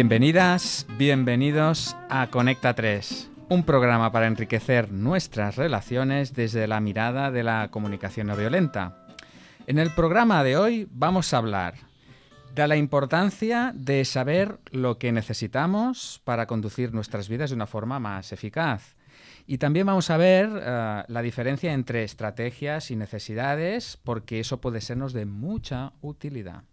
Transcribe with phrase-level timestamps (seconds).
[0.00, 7.42] Bienvenidas, bienvenidos a Conecta 3, un programa para enriquecer nuestras relaciones desde la mirada de
[7.42, 9.04] la comunicación no violenta.
[9.66, 11.74] En el programa de hoy vamos a hablar
[12.54, 17.98] de la importancia de saber lo que necesitamos para conducir nuestras vidas de una forma
[17.98, 18.96] más eficaz.
[19.46, 24.80] Y también vamos a ver uh, la diferencia entre estrategias y necesidades, porque eso puede
[24.80, 26.69] sernos de mucha utilidad.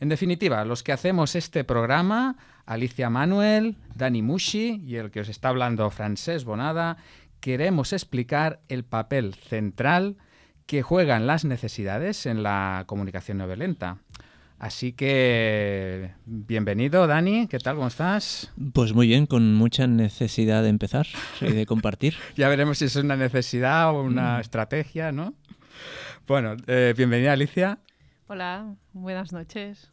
[0.00, 2.36] En definitiva, los que hacemos este programa,
[2.66, 6.98] Alicia Manuel, Dani Mushi y el que os está hablando Francés Bonada,
[7.40, 10.16] queremos explicar el papel central
[10.66, 13.98] que juegan las necesidades en la comunicación no violenta.
[14.58, 17.46] Así que bienvenido, Dani.
[17.46, 17.76] ¿Qué tal?
[17.76, 18.52] ¿Cómo estás?
[18.72, 21.06] Pues muy bien, con mucha necesidad de empezar
[21.40, 22.14] y de compartir.
[22.36, 24.40] ya veremos si es una necesidad o una mm.
[24.40, 25.34] estrategia, ¿no?
[26.26, 27.78] Bueno, eh, bienvenida, Alicia.
[28.30, 29.90] Hola, buenas noches.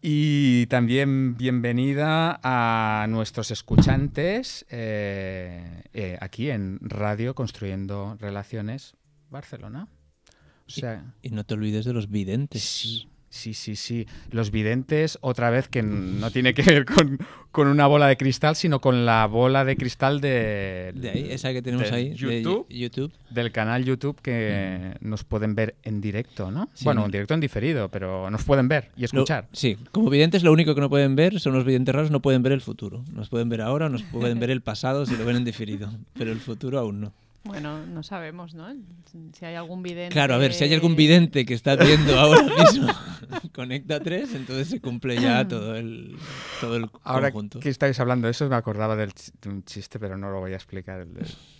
[0.00, 8.94] Y también bienvenida a nuestros escuchantes eh, eh, aquí en Radio Construyendo Relaciones
[9.28, 9.88] Barcelona.
[10.66, 13.06] O sea, y, y, no te olvides de los videntes.
[13.30, 14.06] Sí, Sí, sí.
[14.32, 18.80] Los videntes, otra vez, que no tiene que ver con, una bola de cristal, sino
[18.80, 20.92] con la bola de cristal de...
[20.94, 23.12] De ahí, esa que tenemos ahí, YouTube, de YouTube.
[23.30, 25.08] Del canal YouTube que mm.
[25.08, 26.68] nos pueden ver en directo, ¿no?
[26.82, 29.46] Bueno, en directo en diferido, pero nos pueden ver y escuchar.
[29.52, 32.42] sí, como videntes lo único que no pueden ver son los videntes raros, no pueden
[32.42, 33.04] ver el futuro.
[33.12, 36.32] Nos pueden ver ahora, nos pueden ver el pasado si lo ven en diferido, pero
[36.32, 37.12] el futuro aún no.
[37.44, 38.68] Bueno, no sabemos, ¿no?
[39.32, 40.12] Si hay algún vidente.
[40.12, 42.92] Claro, a ver, si hay algún vidente que está viendo ahora mismo
[43.54, 46.16] Conecta 3, entonces se cumple ya todo el,
[46.60, 47.60] todo el ahora conjunto.
[47.60, 50.52] que estáis hablando de eso, me acordaba del, de un chiste, pero no lo voy
[50.52, 51.06] a explicar.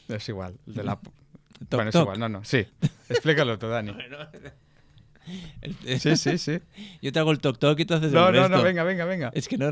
[0.08, 0.56] es igual.
[0.66, 0.98] de la,
[1.70, 2.66] bueno, es igual, no, no, sí.
[3.08, 3.94] Explícalo tú, Dani.
[5.98, 6.58] sí, sí, sí.
[7.00, 9.06] Yo te hago el toc toc y tú haces no, el No, no, venga, venga,
[9.06, 9.30] venga.
[9.34, 9.70] Es que no...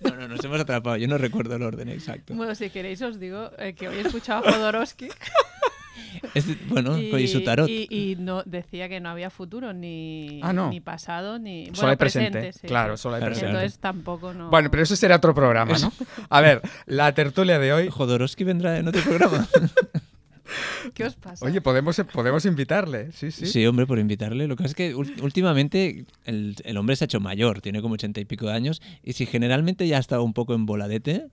[0.00, 0.96] No, no, nos hemos atrapado.
[0.96, 2.34] Yo no recuerdo el orden exacto.
[2.34, 5.08] Bueno, si queréis os digo eh, que hoy he escuchado a Jodorowsky.
[6.68, 7.68] bueno, y, su tarot.
[7.68, 11.96] Y, no, decía que no había futuro, ni, ah, ni pasado, ni bueno, solo hay
[11.96, 12.52] presente.
[12.66, 13.48] Claro, solo hay presente.
[13.48, 14.50] Entonces tampoco no...
[14.50, 15.92] Bueno, pero eso será otro programa, ¿no?
[16.28, 17.88] A ver, la tertulia de hoy...
[17.88, 19.46] Jodorowsky vendrá en otro programa.
[20.94, 21.44] ¿Qué os pasa?
[21.44, 23.46] Oye, podemos, podemos invitarle, sí, sí.
[23.46, 24.46] Sí, hombre, por invitarle.
[24.46, 27.94] Lo que pasa es que últimamente el, el, hombre se ha hecho mayor, tiene como
[27.94, 31.26] ochenta y pico de años, y si generalmente ya ha estado un poco en voladete,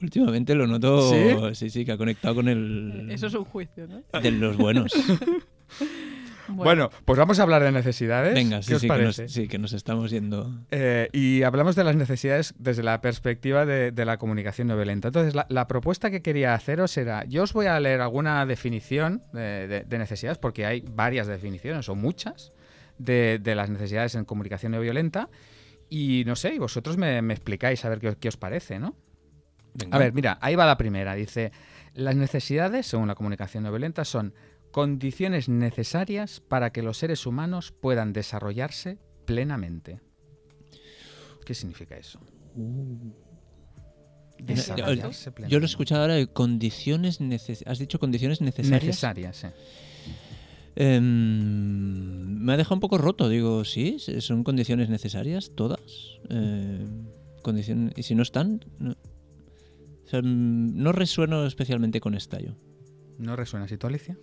[0.00, 1.54] últimamente lo noto, ¿Sí?
[1.54, 3.08] sí, sí, que ha conectado con el...
[3.10, 4.20] Eso es un juicio, ¿no?
[4.20, 4.92] De los buenos.
[6.48, 6.90] Bueno.
[7.04, 8.34] pues vamos a hablar de necesidades.
[8.34, 10.60] Venga, sí, sí, que nos, sí, que nos, estamos yendo.
[10.70, 15.08] Eh, y hablamos de las necesidades desde la perspectiva de, de la comunicación no violenta.
[15.08, 19.22] Entonces, la, la, propuesta que quería haceros era: yo os voy a leer alguna definición
[19.32, 22.52] de, de, de necesidades, porque hay varias definiciones o muchas
[22.98, 25.28] de, las necesidades en comunicación no violenta.
[25.88, 28.96] Y no sé, y vosotros me, me explicáis a ver qué, qué os parece, ¿no?
[29.74, 29.96] Venga.
[29.96, 31.14] A ver, mira, ahí va la primera.
[31.14, 31.52] Dice:
[31.94, 34.34] las necesidades, según la comunicación no violenta, son
[34.76, 40.02] condiciones necesarias para que los seres humanos puedan desarrollarse plenamente.
[41.46, 42.20] ¿Qué significa eso?
[44.36, 45.50] Desarrollarse plenamente.
[45.50, 47.72] Yo lo he escuchado ahora de condiciones necesarias.
[47.72, 48.84] Has dicho condiciones necesarias.
[48.84, 49.46] Necesarias, sí.
[50.76, 53.30] Eh, me ha dejado un poco roto.
[53.30, 56.20] Digo, sí, son condiciones necesarias, todas.
[56.28, 56.84] Eh,
[57.40, 62.58] condiciones, y si no están, no, o sea, no resueno especialmente con esta yo.
[63.18, 63.66] ¿No resuena?
[63.70, 64.18] ¿Y tú, Alicia?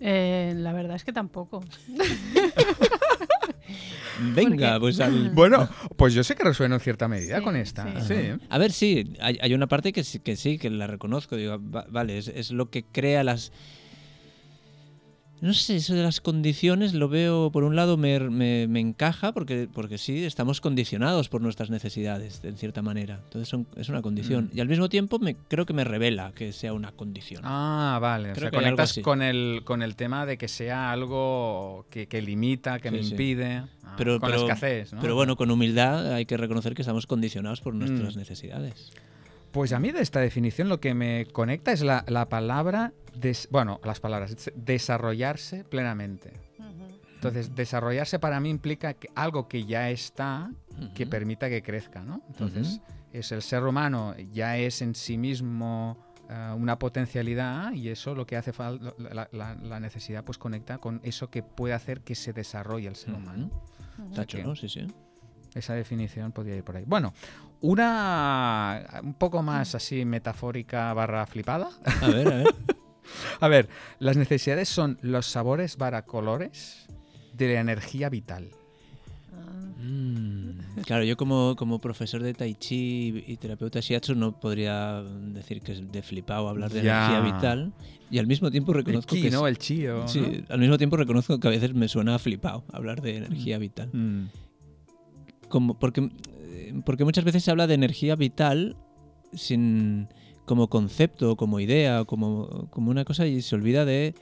[0.00, 1.62] Eh, la verdad es que tampoco.
[4.34, 5.30] Venga, pues al...
[5.34, 8.00] Bueno, pues yo sé que resueno en cierta medida sí, con esta.
[8.02, 8.14] Sí.
[8.14, 8.32] Sí.
[8.48, 11.36] A ver, sí, hay, hay, una parte que, que sí, que la reconozco.
[11.36, 13.52] Digo, vale, es, es lo que crea las
[15.40, 19.32] no sé, eso de las condiciones lo veo, por un lado me, me, me, encaja
[19.32, 23.20] porque, porque sí, estamos condicionados por nuestras necesidades, en cierta manera.
[23.24, 24.50] Entonces son, es una condición.
[24.52, 24.58] Mm.
[24.58, 27.42] Y al mismo tiempo me, creo que me revela que sea una condición.
[27.44, 28.32] Ah, vale.
[28.32, 32.20] Creo o sea, conectas con el, con el tema de que sea algo que, que
[32.20, 33.62] limita, que sí, me impide.
[33.82, 35.00] Ah, pero, con pero, escasez, ¿no?
[35.00, 38.18] Pero bueno, con humildad hay que reconocer que estamos condicionados por nuestras mm.
[38.18, 38.92] necesidades.
[39.52, 43.48] Pues a mí de esta definición lo que me conecta es la, la palabra, des,
[43.50, 46.32] bueno, las palabras, desarrollarse plenamente.
[46.58, 47.00] Uh -huh.
[47.16, 50.92] Entonces, desarrollarse para mí implica que algo que ya está, uh -huh.
[50.94, 52.22] que permita que crezca, ¿no?
[52.28, 53.18] Entonces, uh -huh.
[53.18, 55.98] es el ser humano ya es en sí mismo
[56.28, 60.78] uh, una potencialidad y eso lo que hace falta, la, la, la, necesidad pues conecta
[60.78, 63.50] con eso que puede hacer que se desarrolle el ser humano.
[64.14, 64.54] Tacho, ¿no?
[64.54, 64.86] Sí, sí.
[65.54, 66.84] Esa definición podría ir por ahí.
[66.86, 67.12] Bueno,
[67.60, 71.68] una un poco más así metafórica barra flipada.
[72.02, 72.54] A ver, a ver.
[73.40, 73.68] a ver,
[73.98, 76.86] las necesidades son los sabores barra colores
[77.34, 78.50] de la energía vital.
[79.82, 80.80] Mm.
[80.84, 85.72] Claro, yo como, como profesor de Tai Chi y terapeuta Shiatsu no podría decir que
[85.72, 87.06] es de flipado hablar de Ya.
[87.06, 87.72] energía vital
[88.10, 89.46] y al mismo tiempo El reconozco ki, que es- ¿no?
[89.46, 90.54] El chi, o, sí, ¿no?
[90.54, 93.88] al mismo tiempo reconozco que a veces me suena flipado hablar de energía vital.
[93.92, 94.26] Mm.
[95.48, 96.08] Como, porque,
[96.84, 98.76] porque muchas veces se habla de energía vital
[99.32, 100.08] sin,
[100.44, 104.14] como concepto, como idea, como, como una cosa y se olvida de,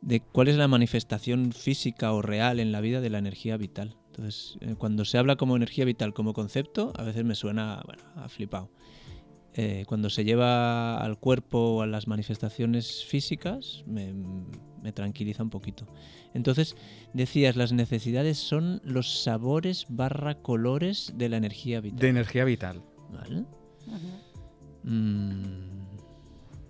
[0.00, 3.96] de cuál es la manifestación física o real en la vida de la energía vital.
[4.06, 7.82] Entonces, eh, cuando se habla como energía vital como concepto, a veces me suena
[8.16, 8.70] a flipado.
[9.54, 14.12] Eh, cuando se lleva al cuerpo o a las manifestaciones físicas, me,
[14.82, 15.86] me tranquiliza un poquito.
[16.34, 16.76] Entonces,
[17.12, 22.00] decías, las necesidades son los sabores barra colores de la energía vital.
[22.00, 22.82] De energía vital.
[23.12, 23.44] ¿Vale?
[24.84, 25.80] Mm,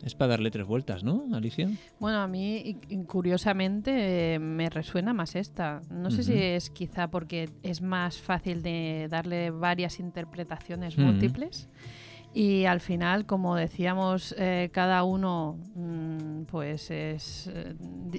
[0.03, 1.69] es para darle tres vueltas, ¿no, Alicia?
[1.99, 5.83] Bueno, a mí, curiosamente, me resuena más esta.
[5.91, 11.07] No sé si es quizá porque es más fácil de darle varias interpretaciones Ujú.
[11.07, 11.69] múltiples.
[12.33, 17.75] Y al final, como decíamos, eh, cada uno mm, pues es, eh,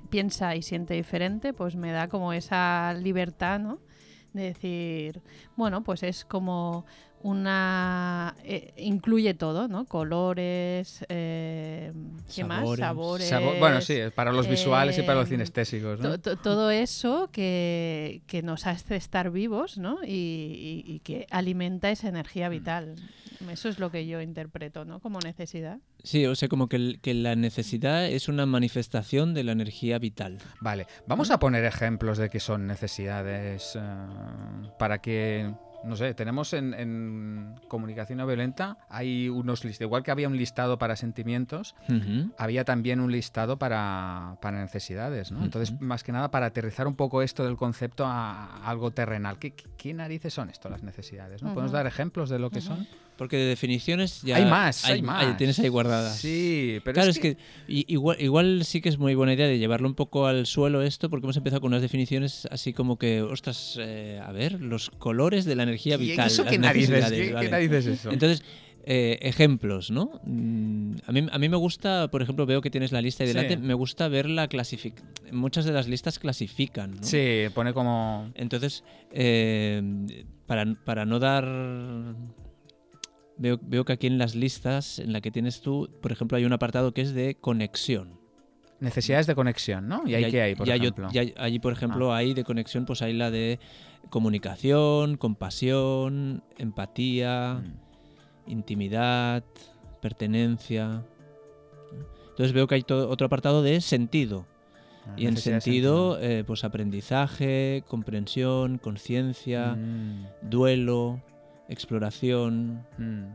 [0.09, 3.79] piensa y siente diferente, pues me da como esa libertad, ¿no?
[4.33, 5.21] De decir,
[5.55, 6.85] bueno, pues es como
[7.23, 8.35] una...
[8.43, 9.85] eh, incluye todo, ¿no?
[9.85, 11.91] Colores, eh,
[12.33, 12.59] ¿qué más?
[12.59, 12.79] Sabores.
[12.79, 13.27] Sabores.
[13.29, 16.11] Sabo- bueno, sí, para los visuales y para los eh, cinestésicos, ¿no?
[16.11, 19.99] To- to- todo eso que, que nos hace estar vivos ¿no?
[20.03, 22.51] y, y- y que alimenta esa energía Mm.
[22.51, 22.95] vital.
[23.51, 24.99] Eso es lo que yo interpreto ¿no?
[24.99, 25.79] como necesidad.
[26.03, 29.97] Sí, o sea, como que, el- que la necesidad es una manifestación de la energía
[29.99, 30.37] vital.
[30.59, 33.79] Vale, vamos a poner ejemplos de qué son necesidades eh,
[34.77, 35.51] para que,
[35.83, 40.37] no sé, tenemos en, en comunicación no violenta, hay unos listados, igual que había un
[40.37, 41.75] listado para sentimientos,
[42.37, 45.43] había también un listado para, para necesidades, ¿no?
[45.43, 49.39] Entonces, más que nada, para aterrizar un poco esto del concepto a, a algo terrenal.
[49.39, 51.41] ¿Qué, qué, narices son esto, las necesidades?
[51.41, 51.53] ¿no?
[51.53, 52.87] ¿Podemos dar ejemplos de lo que son?
[53.21, 54.37] Porque de definiciones ya...
[54.37, 55.37] hay más, hay, más.
[55.37, 56.17] tienes ahí guardadas.
[56.17, 57.37] Sí, pero claro, es es que,
[57.67, 61.07] igual, igual sí que es muy buena idea de llevarlo un poco al suelo esto,
[61.07, 65.45] porque hemos empezado con unas definiciones así como que, ostras, eh, a ver, los colores
[65.45, 66.25] de la energía ¿Y vital.
[66.25, 67.11] ¿Eso las qué narices?
[67.11, 67.45] ¿Qué, vale.
[67.45, 68.09] qué narices eso?
[68.09, 68.43] Entonces,
[68.85, 70.19] eh, ejemplos, ¿no?
[70.25, 73.29] Mm, A mí, a mí me gusta, por ejemplo, veo que tienes la lista ahí
[73.29, 73.35] Sí.
[73.35, 75.11] delante, me gusta ver la clasificación.
[75.31, 77.03] Muchas de las listas clasifican, ¿no?
[77.03, 78.31] Sí, pone como...
[78.33, 81.45] Entonces, eh, para, para no dar...
[83.41, 86.45] Veo, veo que aquí en las listas, en la que tienes tú, por ejemplo, hay
[86.45, 88.19] un apartado que es de conexión.
[88.79, 90.03] Necesidades de conexión, ¿no?
[90.07, 91.07] ¿Y ahí qué hay, por y hay ot- ejemplo?
[91.07, 91.43] Ah.
[91.43, 93.59] allí, por ejemplo, hay de conexión, pues hay la de
[94.09, 98.51] comunicación, compasión, empatía, Mm.
[98.51, 99.43] intimidad,
[100.01, 101.03] pertenencia.
[102.29, 104.45] Entonces veo que hay todo, otro apartado de sentido.
[105.07, 111.21] Ah, Y en sentido, eh, pues aprendizaje, comprensión, conciencia, Mm, duelo,
[111.71, 113.25] exploración, mm,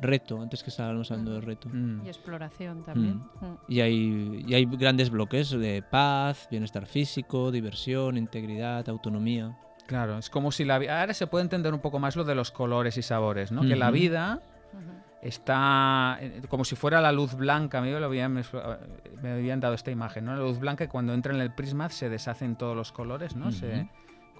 [0.00, 0.40] reto.
[0.40, 1.68] Antes que estábamos hablando de reto.
[1.68, 2.06] mm.
[2.06, 3.16] Y exploración también.
[3.40, 3.54] Mm.
[3.68, 9.58] Y hay, y hay grandes bloques de paz, bienestar físico, diversión, integridad, autonomía.
[9.86, 11.00] Claro, es como si la vida...
[11.00, 13.62] Ahora se puede entender un poco más lo de los colores y sabores, ¿no?
[13.62, 14.42] Que la vida
[15.22, 17.78] está eh, como si fuera la luz blanca.
[17.78, 18.34] A mí me, habían,
[19.22, 20.34] me habían dado esta imagen, ¿no?
[20.36, 23.50] La luz blanca que cuando entra en el prisma se deshacen todos los colores, ¿no?
[23.50, 23.88] Se,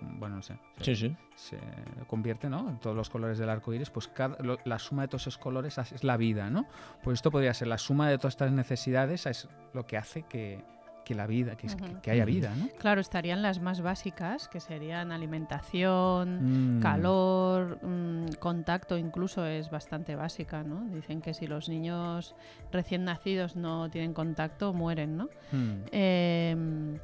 [0.00, 0.58] bueno, no sé.
[0.78, 1.16] se- Sí, sí.
[1.34, 1.58] se
[2.06, 2.68] convierte ¿no?
[2.68, 5.38] en todos los colores del arco iris, pues cada- lo- la suma de todos esos
[5.38, 6.66] colores es la vida, ¿no?
[7.02, 10.64] Pues esto podría ser la suma de todas estas necesidades, es lo que hace que,
[11.04, 11.68] que la vida, que,
[12.02, 12.68] que- haya vida, ¿no?
[12.78, 16.82] Claro, estarían las más básicas, que serían alimentación, Mm.
[16.82, 20.84] calor, mm, contacto incluso es bastante básica, ¿no?
[20.94, 22.34] Dicen que si los niños
[22.72, 25.28] recién nacidos no tienen contacto, mueren, ¿no?
[25.52, 25.74] Mm.
[25.92, 26.98] Eh,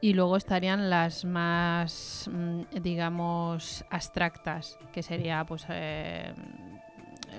[0.00, 6.32] y luego estarían las más, mm, digamos, abstractas, que sería pues eh,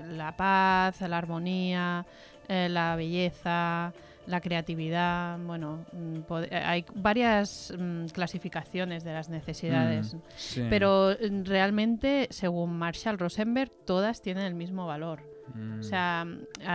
[0.08, 2.04] la paz, la armonía,
[2.48, 3.92] eh, la belleza,
[4.26, 5.38] la creatividad.
[5.38, 10.14] Bueno, mm, eh, hay varias mm, clasificaciones de las necesidades.
[10.14, 10.66] Mm, sí.
[10.68, 11.14] Pero
[11.44, 15.29] realmente, según Marshall Rosenberg, todas tienen el mismo valor.
[15.54, 15.80] Mm.
[15.80, 16.26] O sea,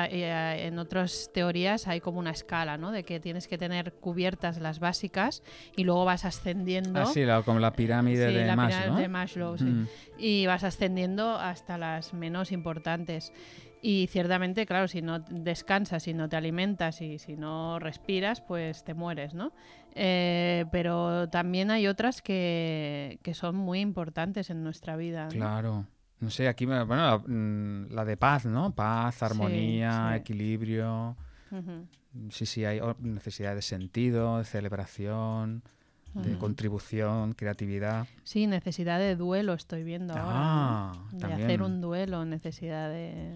[0.09, 2.91] eh, en otras teorías hay como una escala, ¿no?
[2.91, 5.43] De que tienes que tener cubiertas las básicas
[5.75, 6.99] y luego vas ascendiendo.
[7.01, 9.63] Ah, sí, la- como la pirámide Sí, de la Maslow, pirámide de Maslow, sí.
[9.65, 9.87] Mm.
[10.17, 13.31] Y vas ascendiendo hasta las menos importantes.
[13.81, 18.83] Y ciertamente, claro, si no descansas, si no te alimentas y si no respiras, pues
[18.83, 19.51] te mueres, ¿no?
[19.93, 25.27] Eh, pero también hay otras que, que son muy importantes en nuestra vida.
[25.29, 25.85] Claro.
[25.87, 25.94] No
[26.29, 28.73] sé, aquí, bueno, la, mm, la de paz, ¿no?
[28.73, 30.17] Paz, armonía, sí.
[30.17, 31.15] equilibrio.
[31.51, 31.87] Ujú.
[32.31, 35.63] Sí, sí, hay necesidad de sentido, de celebración.
[36.13, 38.07] de contribución, creatividad.
[38.23, 40.31] Sí, necesidad de duelo estoy viendo ahora.
[40.33, 41.11] Ah, ¿no?
[41.11, 41.43] De también.
[41.43, 43.33] hacer un duelo, necesidad de...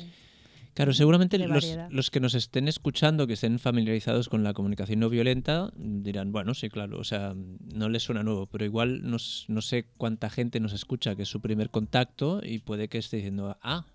[0.79, 5.09] Claro, seguramente los, los que nos estén escuchando, que estén familiarizados con la comunicación no
[5.09, 9.17] violenta, dirán, bueno, sí, claro, o sea, no les suena nuevo, pero igual no,
[9.49, 13.17] no sé cuánta gente nos escucha que es su primer contacto y puede que esté
[13.17, 13.87] diciendo, ah,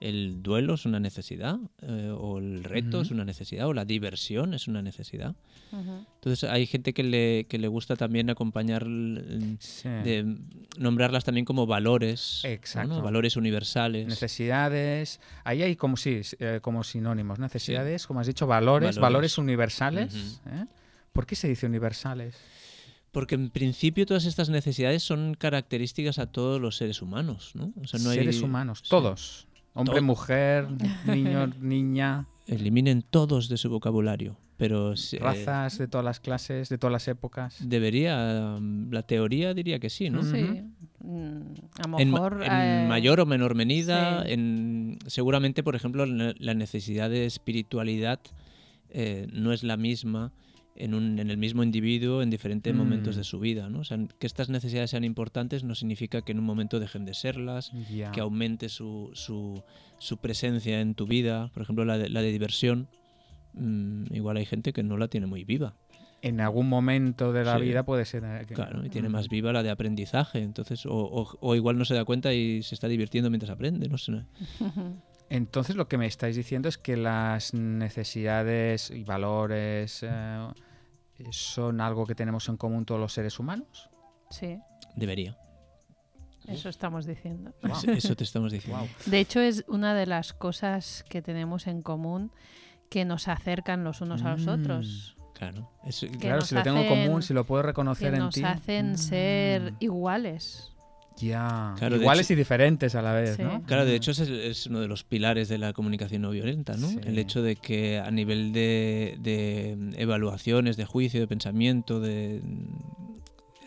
[0.00, 4.54] el duelo es una necesidad, eh, o el reto es una necesidad, o la diversión
[4.54, 5.34] es una necesidad.
[5.72, 8.84] Entonces hay gente que le, que le gusta también acompañar,
[9.58, 9.88] Sí.
[9.88, 10.36] de
[10.78, 12.42] nombrarlas también como valores,
[13.02, 14.06] valores universales.
[14.06, 19.00] Necesidades, ahí hay como sí, eh, como sinónimos, necesidades, como has dicho, valores, Valores.
[19.00, 20.40] valores, universales.
[20.46, 20.64] ¿eh?
[21.12, 22.36] ¿Por qué se dice universales?
[23.10, 27.72] Porque en principio todas estas necesidades son características a todos los seres humanos, ¿no?
[27.82, 28.90] O sea, no hay- Seres humanos, sí.
[29.78, 30.02] Hombre, Todo.
[30.06, 30.68] mujer,
[31.06, 36.68] niño, niña, Eliminen todos de su vocabulario, pero si- eh, razas de todas las clases,
[36.70, 37.56] de todas las épocas.
[37.60, 40.22] debería, mm, la teoría diría que sí, ¿no?
[40.22, 40.62] Sí.
[41.00, 41.40] Mm,
[41.84, 42.42] A lo En, ma- mejor...
[42.42, 44.32] en eh, mayor o menor medida, sí.
[44.32, 48.18] en, seguramente, por ejemplo, la la necesidad de espiritualidad
[48.90, 50.32] eh, no es la misma
[50.78, 52.76] en, un, en el mismo individuo en diferentes Mm.
[52.78, 53.68] momentos de su vida.
[53.68, 53.80] ¿no?
[53.80, 57.14] O sea, que estas necesidades sean importantes no significa que en un momento dejen de
[57.14, 57.72] serlas,
[58.12, 59.62] que aumente su, su,
[59.98, 61.50] su presencia en tu vida.
[61.54, 62.88] Por ejemplo, la de, la de diversión.
[63.54, 65.74] mm, igual hay gente que no la tiene muy viva.
[66.20, 67.62] En algún momento de la Sí.
[67.62, 68.24] vida puede ser.
[68.24, 69.12] eh, que- Claro, y tiene Mm.
[69.12, 70.42] más viva la de aprendizaje.
[70.42, 73.88] Entonces, o, o- o igual no se da cuenta y se está divirtiendo mientras aprende.
[73.88, 74.24] No sé.
[75.30, 80.38] Entonces lo que me estáis diciendo es que las necesidades y valores eh,
[81.30, 83.88] son algo que tenemos en común todos los seres humanos.
[84.30, 84.58] Sí,
[84.96, 85.36] Debería.
[86.46, 87.52] eso estamos diciendo.
[87.62, 87.72] Wow.
[87.96, 88.78] Eso- te estamos diciendo.
[88.80, 88.88] Wow.
[89.06, 92.30] De hecho, es una de las cosas que tenemos en común
[92.90, 94.48] que nos acercan los unos a los Mm.
[94.48, 95.16] otros.
[95.34, 95.70] Claro.
[95.84, 98.42] Eso- Claro, si lo tengo en común, si lo puedo Que reconocer en nos ti.
[98.44, 98.96] hacen Mm.
[98.96, 100.72] ser iguales.
[101.20, 101.74] Ya.
[101.78, 103.42] Claro, Iguales hecho- y diferentes a la vez, Sí.
[103.42, 103.62] ¿no?
[103.64, 106.88] Claro, de hecho es, uno de los pilares de la comunicación no violenta, ¿no?
[106.88, 106.98] Sí.
[107.04, 112.40] El hecho de que a nivel de, de evaluaciones, de juicio, de pensamiento, de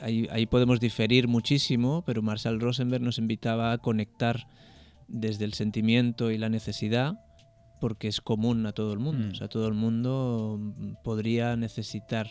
[0.02, 4.48] ahí, ahí podemos diferir muchísimo, pero Marshall Rosenberg nos invitaba a conectar
[5.08, 7.20] desde el sentimiento y la necesidad
[7.82, 9.28] porque es común a todo el mundo.
[9.28, 9.32] Mm.
[9.32, 10.60] O sea, todo el mundo
[11.04, 12.30] podría necesitar...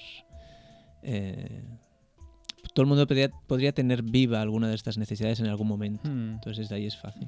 [1.02, 1.62] eh,
[2.72, 6.08] todo el mundo podría, podría tener viva alguna de estas necesidades en algún momento.
[6.08, 6.34] Mm.
[6.34, 7.26] Entonces desde ahí es fácil.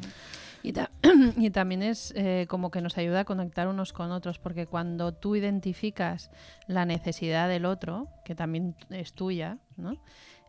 [0.63, 0.91] Y, ta-
[1.37, 5.13] y también es eh, como que nos ayuda a conectar unos con otros, porque cuando
[5.13, 6.31] tú identificas
[6.69, 9.97] la necesidad del otro, que también es tuya, ¿no?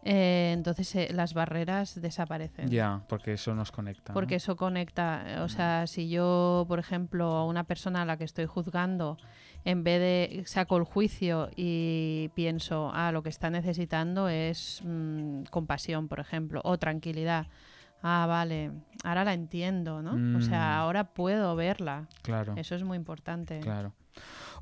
[0.05, 2.67] Eh, entonces eh, las barreras desaparecen.
[2.69, 4.12] Ya, porque eso nos conecta.
[4.12, 4.13] ¿no?
[4.13, 5.24] Porque eso conecta.
[5.25, 9.17] eh, O sea, si yo, por ejemplo, a una persona a la que estoy juzgando,
[9.65, 15.43] en vez de saco el juicio y pienso, ah, lo que está necesitando es mm,
[15.50, 17.48] compasión, por ejemplo, o tranquilidad.
[18.05, 18.72] Ah, vale,
[19.05, 20.12] ahora la entiendo, ¿no?
[20.12, 20.41] O Mm.
[20.41, 22.07] sea, ahora puedo verla.
[22.24, 22.55] Claro.
[22.57, 23.62] Eso es muy importante.
[23.62, 23.93] Claro.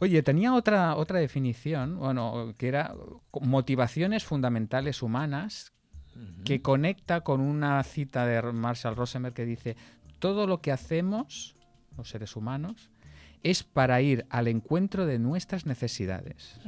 [0.02, 2.94] Oye, tenía otra, otra definición, bueno, que era
[3.40, 5.74] motivaciones fundamentales humanas,
[6.44, 9.78] que conecta con una cita de Marshall Rosenberg que dice,
[10.20, 11.56] todo lo que hacemos,
[11.98, 12.90] los seres humanos,
[13.44, 16.60] es para ir al encuentro de nuestras necesidades.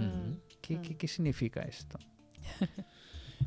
[0.61, 1.97] ¿Qué, qué- qué significa esto?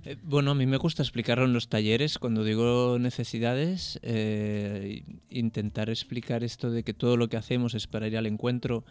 [0.05, 2.19] Eh, Bueno, a mí me gusta explicarlo en los talleres.
[2.19, 8.07] Cuando digo necesidades, eh, intentar explicar esto de que todo lo que hacemos es para
[8.07, 8.85] ir al encuentro.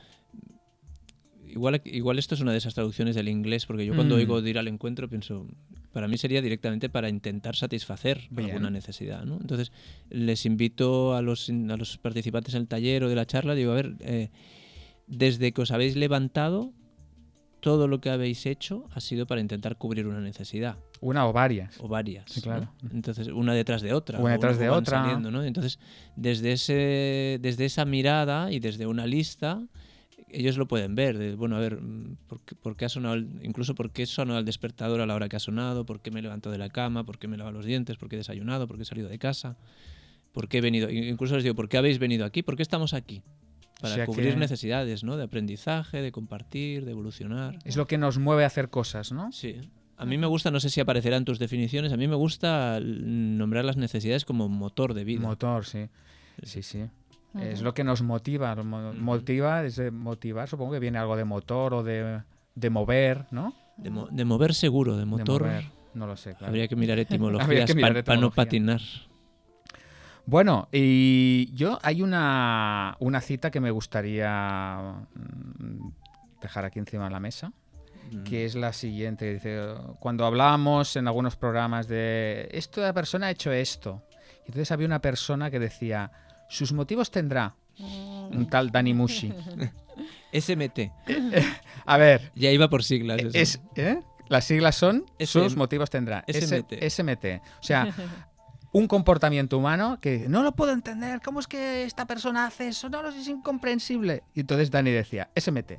[1.55, 4.19] Igual, igual esto es una de esas traducciones del inglés, porque yo cuando Mm.
[4.19, 5.47] oigo de ir al encuentro pienso,
[5.93, 8.49] para mí sería directamente para intentar satisfacer Bien.
[8.49, 9.23] alguna necesidad.
[9.23, 9.37] ¿no?
[9.39, 9.71] Entonces,
[10.09, 13.71] les invito a los, a los participantes en el taller o de la charla, digo,
[13.71, 14.29] a ver, eh,
[15.07, 16.73] desde que os habéis levantado,
[17.61, 21.79] todo lo que habéis hecho ha sido para intentar cubrir una necesidad Una o varias.
[21.79, 22.25] o varias.
[22.31, 22.69] Sí, claro.
[22.83, 22.89] ¿no?
[22.93, 24.19] Entonces, una detrás de otra.
[24.19, 25.01] Una detrás de otra.
[25.03, 25.43] saliendo, ¿no?
[25.43, 25.79] Entonces,
[26.15, 29.63] desde, ese, desde esa mirada y desde una lista,
[30.37, 31.17] ellos lo pueden ver.
[31.17, 34.05] de, bueno, a ver, mm, ¿por qué, por qué ha sonado, el- incluso por qué
[34.05, 36.57] sonado el despertador a la hora que ha sonado, por qué me he levantado de
[36.59, 38.83] la cama, por qué me he lavado los dientes, por qué he desayunado, por qué
[38.83, 39.57] he salido de casa,
[40.31, 42.43] por qué he venido, incluso les digo, ¿por qué habéis venido aquí?
[42.43, 43.21] ¿Por qué estamos aquí?
[43.81, 45.17] Para O sea cubrir que- necesidades, ¿no?
[45.17, 47.59] De aprendizaje, de compartir, de evolucionar.
[47.65, 49.31] Es lo que nos mueve a hacer cosas, ¿no?
[49.31, 49.55] Sí.
[49.97, 52.79] A mí me gusta, no sé si aparecerá en tus definiciones, a mí me gusta
[52.81, 55.21] nombrar las necesidades como motor de vida.
[55.21, 55.87] Motor, sí.
[56.43, 56.83] Sí, sí.
[57.39, 58.55] Es lo que nos motiva.
[58.55, 58.93] mo-.
[58.93, 62.21] Motiva es de motivar, supongo que viene algo de motor o de,
[62.55, 63.53] de mover, ¿no?
[63.77, 65.41] de, mo- de mover seguro, de De motor.
[65.43, 65.65] mover.
[65.93, 66.47] No lo sé, claro.
[66.47, 67.71] Habría que mirar etimologías
[68.05, 68.81] para no patinar.
[70.25, 75.87] Bueno, y yo hay una, una cita que me gustaría mm,
[76.41, 77.51] dejar aquí encima de la mesa,
[78.23, 79.33] que es la siguiente.
[79.33, 79.67] Dice,
[79.99, 84.03] cuando hablábamos en algunos programas de esta persona ha hecho esto.
[84.39, 86.11] Entonces había una persona que decía,
[86.49, 87.55] sus motivos tendrá.
[87.79, 89.33] Un tal Dani Mushi.
[90.33, 90.79] SMT.
[91.85, 93.21] A ver, Ya iba por siglas.
[93.21, 93.37] eso.
[93.37, 93.99] es, ¿eh?
[94.27, 95.43] las siglas son SM.
[95.45, 96.23] sus motivos tendrá.
[96.27, 96.73] SMT.
[96.89, 97.25] SMT.
[97.59, 97.93] O sea,
[98.73, 101.21] un comportamiento humano que no lo puedo entender.
[101.21, 102.89] ¿Cómo es que esta persona hace eso?
[102.89, 104.23] No, es incomprensible.
[104.33, 105.73] Y entonces Dani decía, SMT.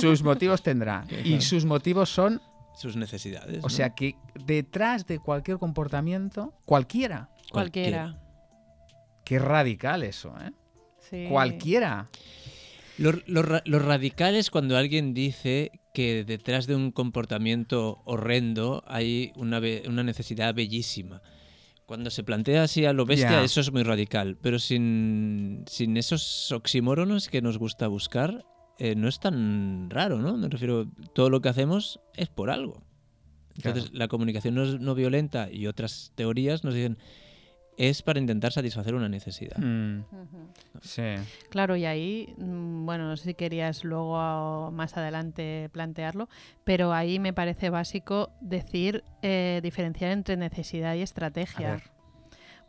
[0.00, 1.04] Sus motivos tendrá.
[1.24, 2.40] Y sus motivos son,
[2.74, 3.58] Sus necesidades.
[3.58, 3.68] o ¿no?
[3.68, 7.28] sea, que detrás de cualquier comportamiento, cualquiera.
[7.52, 8.18] Cualquiera.
[9.24, 10.50] Qué radical eso, ¿eh?
[10.98, 11.26] Sí.
[11.28, 12.08] Cualquiera.
[12.98, 18.82] Lo, lo ra- lo radical es cuando alguien dice que detrás de un comportamiento horrendo
[18.86, 19.60] hay una,
[20.02, 21.22] necesidad bellísima.
[21.86, 24.38] Cuando se plantea así a lo bestia, eso es muy radical.
[24.40, 28.44] Pero sin, sin esos oxímoronos que nos gusta buscar,
[28.78, 30.36] eh, no es tan raro, ¿no?
[30.36, 32.82] Me refiero, todo lo que hacemos es por algo.
[33.56, 33.98] Entonces, Claro.
[33.98, 36.96] la comunicación no, no violenta y otras teorías nos dicen
[37.76, 39.56] es para intentar satisfacer una necesidad.
[39.58, 40.04] Mm,
[40.82, 41.02] sí.
[41.48, 46.28] Claro, y ahí, mm, bueno, no sé si querías luego más adelante plantearlo,
[46.64, 51.70] pero ahí me parece básico decir, eh, diferenciar entre necesidad y A estrategia.
[51.72, 51.82] ver.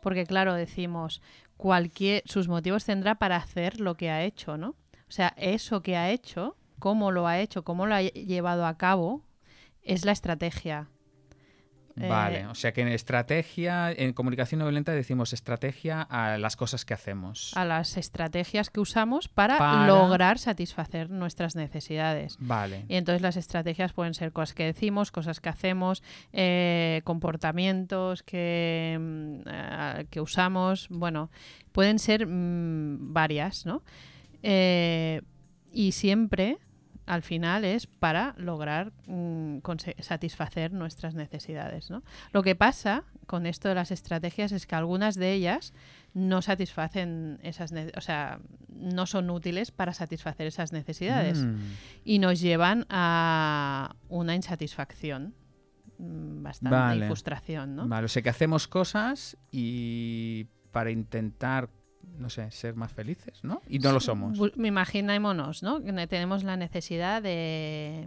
[0.00, 1.22] Porque claro, decimos,
[1.56, 4.70] cualquier, sus motivos tendrá para hacer lo que ha hecho, ¿no?
[5.08, 8.66] O sea, eso que ha hecho, cómo lo ha hecho, cómo lo ha lle- llevado
[8.66, 9.22] a cabo,
[9.82, 10.88] es la estrategia.
[11.96, 16.56] Eh, Vale, o sea que en estrategia, en comunicación no violenta decimos estrategia a las
[16.56, 17.52] cosas que hacemos.
[17.56, 22.36] a las estrategias que usamos para, Para- lograr satisfacer nuestras necesidades.
[22.40, 22.84] Vale.
[22.88, 28.98] Y entonces las estrategias pueden ser cosas que decimos, cosas que hacemos, eh, comportamientos que,
[29.00, 31.30] mm, eh, que usamos, bueno,
[31.70, 33.82] pueden ser mm, varias, ¿no?
[34.42, 35.22] Eh,
[35.72, 36.58] y siempre,
[37.06, 39.58] al final, es para lograr mm,
[40.00, 42.02] satisfacer nuestras necesidades, ¿no?
[42.32, 45.72] Lo que pasa con esto de las estrategias es que algunas de ellas
[46.14, 48.38] no satisfacen esas, o sea,
[48.68, 51.56] no son útiles para satisfacer esas necesidades Mm,
[52.04, 55.34] y nos llevan a una insatisfacción
[55.98, 57.04] mm, bastante Vale.
[57.04, 57.88] y frustración, ¿no?
[57.88, 61.70] Vale, o sea que hacemos cosas y para intentar,
[62.18, 63.60] no sé, ser más felices, ¿no?
[63.68, 64.38] Y no lo somos.
[64.56, 65.80] Me imaginémonos, ¿no?
[66.06, 68.06] Tenemos la necesidad de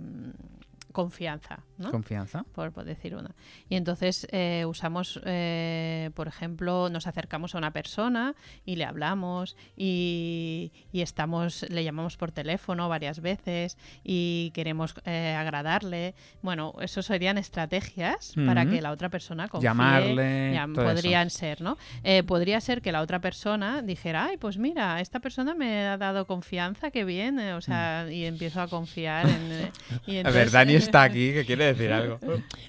[1.01, 1.91] confianza, ¿no?
[1.91, 2.43] Confianza.
[2.55, 3.35] por, por decir una.
[3.69, 8.33] Y entonces eh, usamos, eh, por ejemplo, nos acercamos a una persona
[8.65, 15.35] y le hablamos y, y estamos, le llamamos por teléfono varias veces y queremos eh,
[15.37, 16.15] agradarle.
[16.41, 19.67] Bueno, eso serían estrategias para que la otra persona confíe.
[19.69, 20.93] Llamarle, Llam- todo eso.
[20.95, 21.77] podrían ser, ¿no?
[22.03, 25.97] Eh, podría ser que la otra persona dijera, ay, pues mira, esta persona me ha
[25.97, 29.51] dado confianza, qué bien, eh", o sea, y empiezo a confiar en...
[29.51, 29.71] eh,
[30.07, 30.17] y.
[30.25, 32.19] A ver, Dani está aquí, que quiere decir algo.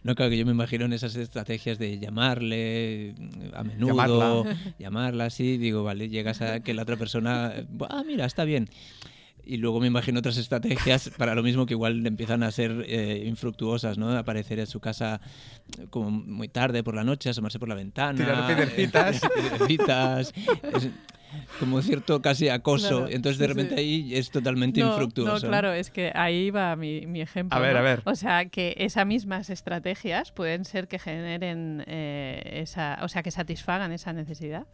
[0.02, 4.57] No, claro que yo me imagino en esas estrategias de llamarle mm, a menudo, Llamarla.
[4.78, 7.52] llamarla así, digo, vale, llegas a que la otra persona,
[7.88, 8.68] ah, mira, está bien.
[9.44, 13.24] Y luego me imagino otras estrategias para lo mismo que igual empiezan a ser eh,
[13.26, 14.14] infructuosas, ¿no?
[14.14, 15.22] Aparecer en su casa
[15.88, 18.18] como muy tarde por la noche, asomarse por la ventana.
[18.18, 19.22] Tirar piedrecitas.
[19.22, 20.35] eh, piedrecitas.
[20.74, 20.88] Es
[21.58, 22.88] como cierto casi acoso.
[22.88, 23.80] Claro, Entonces de sí, repente sí.
[23.80, 25.46] ahí es totalmente no, infructuoso.
[25.46, 27.56] No, claro, es que ahí va mi, mi ejemplo.
[27.56, 27.78] A ver, ¿no?
[27.78, 28.02] a ver.
[28.04, 33.30] O sea, que esas mismas estrategias pueden ser que generen eh, esa, o sea, que
[33.30, 34.66] satisfagan esa necesidad.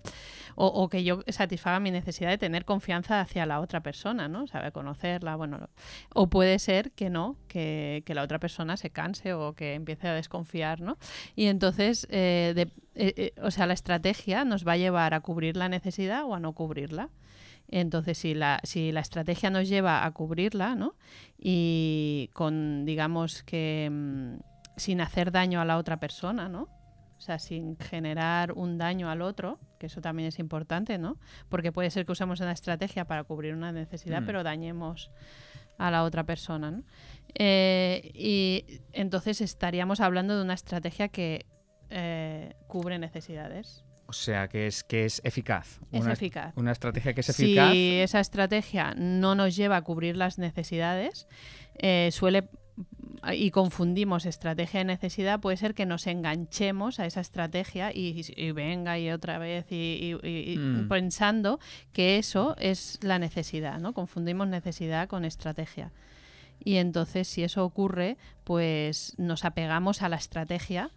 [0.56, 4.46] O, que yo satisfaga mi necesidad de tener confianza hacia la otra persona, ¿no?
[4.46, 5.68] Saber conocerla, bueno.
[6.14, 10.08] O puede ser que no, que, que la otra persona se canse o que empiece
[10.08, 10.98] a desconfiar, ¿no?
[11.34, 15.56] Y entonces, eh, eh, eh, o sea, la estrategia nos va a llevar a cubrir
[15.56, 17.10] la necesidad o a no cubrirla.
[17.68, 20.94] Entonces, si la, si la estrategia nos lleva a cubrirla, ¿no?
[21.38, 24.34] Y con, digamos que, mm,
[24.76, 26.68] sin hacer daño a la otra persona, ¿no?
[27.24, 31.16] O sea, sin generar un daño al otro, que eso también es importante, ¿no?
[31.48, 34.26] Porque puede ser que usemos una estrategia para cubrir una necesidad, Mm.
[34.26, 35.10] pero dañemos
[35.78, 36.82] a la otra persona, ¿no?
[37.34, 41.46] Eh, y entonces estaríamos hablando de una estrategia que
[41.88, 43.87] eh, cubre necesidades.
[44.06, 45.80] O sea que es, que es eficaz.
[45.92, 46.52] Es una, eficaz.
[46.56, 47.72] Una estrategia que es eficaz.
[47.72, 51.26] Si esa estrategia no nos lleva a cubrir las necesidades,
[51.78, 52.50] eh, suele
[53.32, 58.50] y confundimos estrategia y necesidad, puede ser que nos enganchemos a esa estrategia y, y
[58.52, 60.88] venga y otra vez y, y- Mm.
[60.88, 61.60] pensando
[61.92, 63.92] que eso es la necesidad, ¿no?
[63.92, 65.92] Confundimos necesidad con estrategia.
[66.62, 70.90] Y entonces, si eso ocurre, pues nos apegamos a la estrategia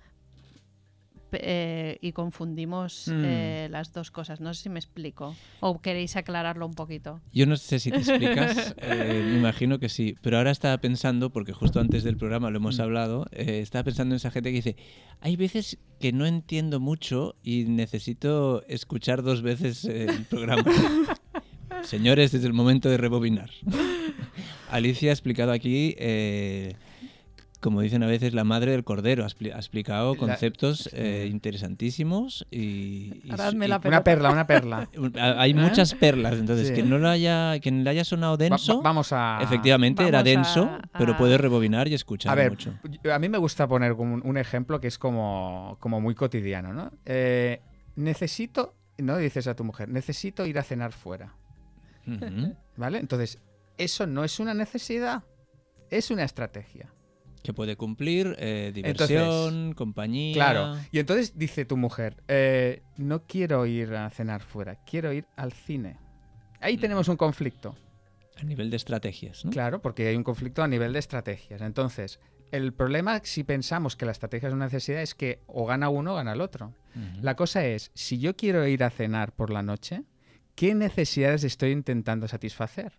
[1.33, 3.23] eh, y confundimos Mm.
[3.25, 4.39] eh, las dos cosas.
[4.41, 5.35] No sé si me explico.
[5.59, 7.19] ¿O queréis aclararlo un poquito?
[7.33, 11.29] Yo no sé si te explicas, eh, me imagino que sí, pero ahora estaba pensando,
[11.31, 12.81] porque justo antes del programa lo hemos Mm.
[12.81, 14.75] hablado, estaba pensando en esa gente que dice,
[15.21, 20.63] hay veces que no entiendo mucho y necesito escuchar dos veces el programa.
[21.83, 23.49] Señores, desde el momento de rebobinar.
[24.69, 26.75] Alicia ha explicado aquí, eh,
[27.67, 29.25] como dicen a veces, la madre del cordero.
[29.25, 33.49] Ha, expli- ha explicado La- conceptos eh, interesantísimos y, y- la
[33.83, 34.89] Una perla, una perla.
[35.19, 36.73] Ha- Hay muchas perlas, entonces Sí.
[36.75, 39.39] que no lo haya, que le haya sonado denso, va- vamos a.
[39.41, 42.73] efectivamente era a- denso, pero puedes rebobinar y escuchar A ver, mucho.
[43.13, 46.71] a mí me gusta poner como un, un ejemplo que es como, como muy cotidiano,
[46.71, 46.91] ¿no?
[47.05, 47.59] Eh,
[47.97, 49.17] necesito, ¿no?
[49.17, 51.35] Dices a tu mujer, necesito ir a cenar fuera.
[52.77, 52.99] ¿vale?
[52.99, 53.39] Entonces,
[53.77, 55.23] eso no es una necesidad,
[55.89, 56.91] es una estrategia.
[57.43, 60.33] Que puede cumplir eh, Entonces, diversión, compañía.
[60.33, 60.75] Claro.
[60.91, 65.53] Y entonces dice tu mujer, eh, no quiero ir a cenar fuera, quiero ir al
[65.53, 65.97] cine.
[66.59, 66.79] Ahí Mm.
[66.81, 67.75] tenemos un conflicto.
[68.39, 69.51] A nivel de estrategias, ¿no?
[69.51, 71.61] Claro, porque hay un conflicto a nivel de estrategias.
[71.61, 72.19] Entonces,
[72.51, 76.13] el problema si pensamos que la estrategia es una necesidad es que o gana uno
[76.13, 76.73] o gana el otro.
[77.21, 80.03] La cosa es, si yo quiero ir a cenar por la noche,
[80.55, 82.93] ¿qué necesidades estoy intentando satisfacer?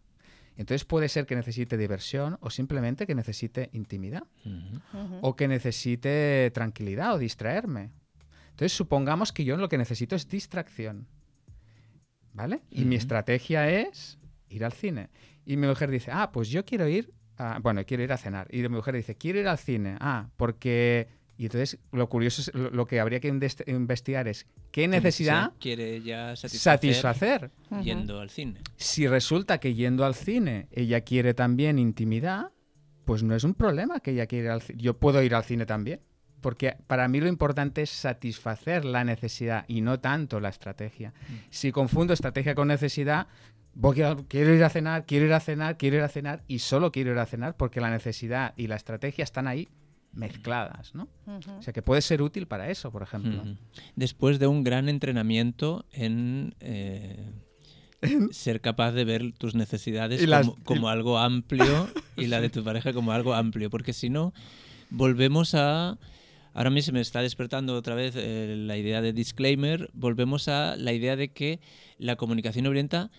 [0.58, 4.24] Entonces puede ser que necesite diversión o simplemente que necesite intimidad
[5.22, 7.92] o que necesite tranquilidad o distraerme.
[8.50, 11.06] Entonces supongamos que yo lo que necesito es distracción.
[12.34, 12.60] ¿Vale?
[12.70, 14.18] Y mi estrategia es
[14.48, 15.08] ir al cine.
[15.46, 18.46] Y mi mujer dice, ah, pues yo quiero ir, a- bueno, quiero ir a cenar.
[18.54, 19.96] Y mi mujer dice, quiero ir al cine.
[20.00, 21.08] Ah, porque...
[21.38, 25.56] Y entonces lo curioso es, lo, lo que habría que investigar es qué necesidad Sí,
[25.60, 27.50] quiere ya satisfacer,
[27.82, 28.60] yendo al cine.
[28.76, 32.50] Si resulta que yendo al cine ella quiere también intimidad,
[33.04, 34.82] pues no es un problema que ella quiera ir al cine.
[34.82, 36.00] Yo puedo ir al cine también.
[36.40, 41.12] Porque para mí lo importante es satisfacer la necesidad y no tanto la estrategia.
[41.50, 43.26] Si confundo estrategia con necesidad,
[43.74, 46.60] voy a- quiero ir a cenar, quiero ir a cenar, quiero ir a cenar y
[46.60, 49.68] solo quiero ir a cenar porque la necesidad y la estrategia están ahí
[50.18, 51.08] mezcladas, ¿no?
[51.58, 53.42] O sea que puede ser útil para eso, por ejemplo.
[53.96, 57.30] Después de un gran entrenamiento en eh,
[58.30, 62.62] ser capaz de ver tus necesidades las- como, como algo amplio y la de tu
[62.64, 64.32] pareja como algo amplio, porque si no,
[64.90, 65.98] volvemos a...
[66.54, 70.74] Ahora mismo se me está despertando otra vez eh, la idea de disclaimer, volvemos a
[70.76, 71.60] la idea de que
[71.98, 73.10] la comunicación no violenta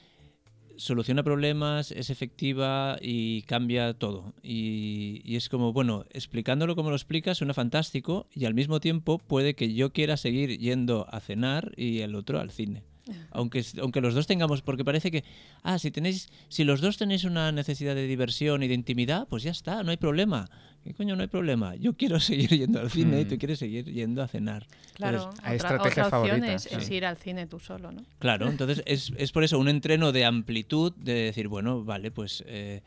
[0.79, 4.33] soluciona problemas, es efectiva y cambia todo.
[4.41, 9.19] Y, y es como, bueno, explicándolo como lo explicas suena fantástico y al mismo tiempo
[9.19, 12.83] puede que yo quiera seguir yendo a cenar y el otro al cine.
[13.31, 15.23] Aunque, aunque los dos tengamos, porque parece que,
[15.63, 19.43] ah, si tenéis, si los dos tenéis una necesidad de diversión y de intimidad, pues
[19.43, 20.49] ya está, no hay problema.
[20.83, 21.75] ¿Qué coño no hay problema?
[21.75, 23.37] Yo quiero seguir yendo al cine y tú Mm.
[23.37, 24.65] quieres seguir yendo a cenar.
[24.93, 28.03] Claro, hay otra, estrategias otra opción favoritas, es, es ir al cine tú solo, ¿no?
[28.19, 32.43] Claro, entonces es, es por eso un entreno de amplitud, de decir, bueno, vale, pues
[32.47, 32.81] eh,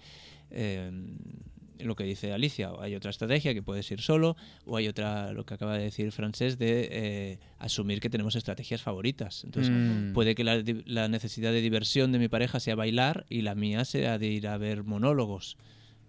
[0.51, 0.91] eh,
[1.81, 5.45] lo que dice Alicia, hay otra estrategia que puedes ir solo, o hay otra, lo
[5.45, 9.43] que acaba de decir Francés, de eh, asumir que tenemos estrategias favoritas.
[9.45, 10.13] Entonces, Mm.
[10.13, 13.85] puede que la, la necesidad de diversión de mi pareja sea bailar y la mía
[13.85, 15.57] sea de ir a ver monólogos.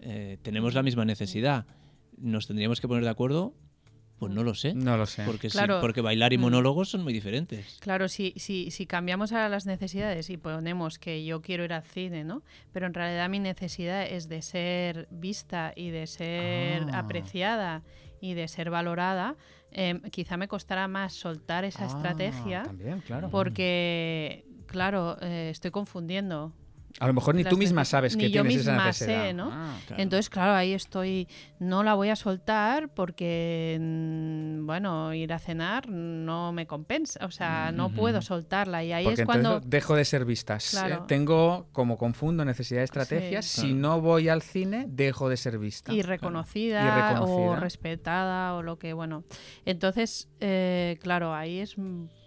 [0.06, 1.66] Eh, tenemos la misma necesidad.
[2.18, 3.54] ¿Nos tendríamos que poner de acuerdo?
[4.20, 4.74] Pues no lo sé.
[4.74, 5.24] No lo sé.
[5.26, 5.80] Porque, sí, Claro.
[5.82, 6.42] porque bailar y Mm.
[6.42, 7.78] monólogos son muy diferentes.
[7.82, 11.84] Claro, si, si, si cambiamos a las necesidades y ponemos que yo quiero ir al
[11.84, 12.42] cine, ¿no?
[12.72, 17.00] Pero en realidad mi necesidad es de ser vista y de ser Ah.
[17.00, 17.82] apreciada
[18.22, 19.36] y de ser valorada,
[19.72, 23.30] em, quizá me costará más soltar esa Ah, estrategia También, claro.
[23.30, 26.54] porque, claro, eh, estoy confundiendo.
[27.00, 29.24] A lo mejor ni tú misma sabes que ni yo tienes esa misma necesidad.
[29.26, 29.50] sé, ¿no?
[29.52, 29.76] Ah.
[29.88, 30.02] Claro.
[30.04, 31.28] Entonces, claro, ahí estoy,
[31.60, 37.32] no la voy a soltar porque, mm, bueno, ir a cenar no me compensa, o
[37.32, 39.60] sea, no puedo soltarla y ahí Porque es cuando...
[39.60, 40.70] dejo de ser vistas.
[40.72, 40.96] Claro.
[40.96, 43.62] Eh, tengo, como confundo necesidad y estrategia, Sí.
[43.62, 43.76] si Claro.
[43.76, 45.92] no voy al cine, dejo de ser vista.
[45.92, 49.24] y reconocida, Y o respetada o lo que bueno
[49.66, 51.76] entonces eh, claro ahí es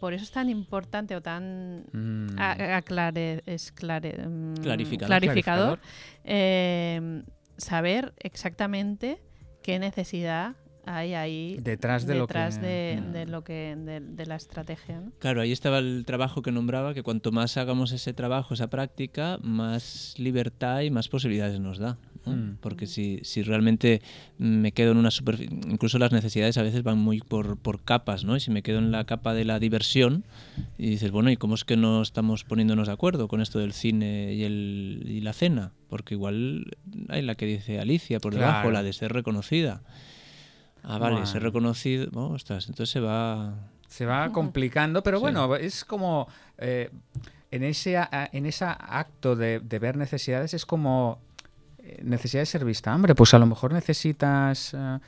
[0.01, 2.37] por eso es tan importante o tan Mm.
[2.39, 5.07] aclare- es clare- mm, Clarificador.
[5.09, 5.79] clarificador
[6.25, 7.23] eh,
[7.57, 9.19] saber exactamente
[9.63, 10.55] qué necesidad
[10.89, 15.11] hay ahí Detrás de lo que- de, de lo que de, de la estrategia ¿no?
[15.19, 19.39] Claro, ahí estaba el trabajo que nombraba, que cuanto más hagamos ese trabajo, esa práctica,
[19.43, 21.99] más libertad y más posibilidades nos da.
[22.27, 22.33] ¿No?
[22.37, 22.57] Mm.
[22.61, 24.03] Porque si, si realmente
[24.39, 28.25] me quedo en una superficie, incluso las necesidades a veces van muy por, por capas,
[28.25, 28.37] ¿no?
[28.37, 30.25] Y si me quedo en la capa de la diversión
[30.77, 33.73] y dices, bueno, ¿y cómo es que no estamos poniéndonos de acuerdo con esto del
[33.73, 35.73] cine y, el, y la cena?
[35.89, 36.77] Porque igual
[37.09, 38.71] hay la que dice Alicia por debajo, Claro.
[38.73, 39.83] la de ser reconocida.
[40.83, 42.09] Ah, vale, ser reconocido.
[42.15, 43.55] Oh, ostras, entonces se va.
[43.89, 46.91] se va complicando, pero bueno, es como eh,
[47.51, 47.99] en ese
[48.33, 51.21] en ese acto de, ver necesidades es como
[51.87, 52.95] eh, necesidad de ser vista.
[52.95, 54.99] Hombre, pues a lo mejor necesitas eh,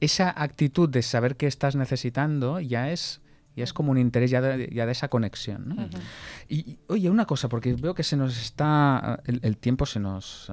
[0.00, 3.20] esa actitud de saber qué estás necesitando ya es
[3.58, 5.68] ya es como un interés ya de, ya de esa conexión.
[5.68, 5.88] ¿no?
[6.48, 9.20] y, oye, una cosa, porque veo que se nos está.
[9.26, 10.50] El, tiempo se nos.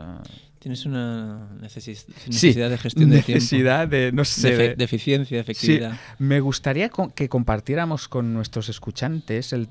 [0.57, 3.33] Tienes una necesidad de gestión de tiempo.
[3.35, 4.75] Necesidad de, no sé.
[4.75, 5.91] De, eficiencia, de efectividad.
[5.91, 5.97] Sí.
[6.17, 9.53] Me gustaría que compartiéramos con nuestros escuchantes.
[9.53, 9.69] El,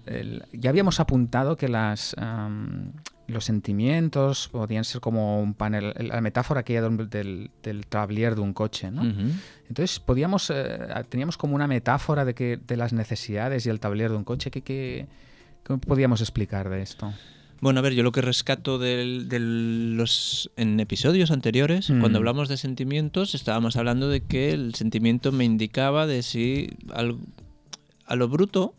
[0.53, 2.15] ya habíamos apuntado que las.
[3.27, 8.41] Los sentimientos podían ser como un panel, la metáfora que hay del, del tablier de
[8.41, 9.03] un coche, ¿no?
[9.69, 14.11] Entonces podíamos, eh, teníamos como una metáfora de que de las necesidades y el tablier
[14.11, 14.51] de un coche.
[14.51, 15.07] ¿Qué, qué,
[15.87, 17.13] podíamos explicar de esto?
[17.61, 22.01] Bueno, a ver, yo lo que rescato de, los en episodios anteriores, mm.
[22.01, 28.17] cuando hablamos de sentimientos, estábamos hablando de que el sentimiento me indicaba de si a
[28.17, 28.75] lo bruto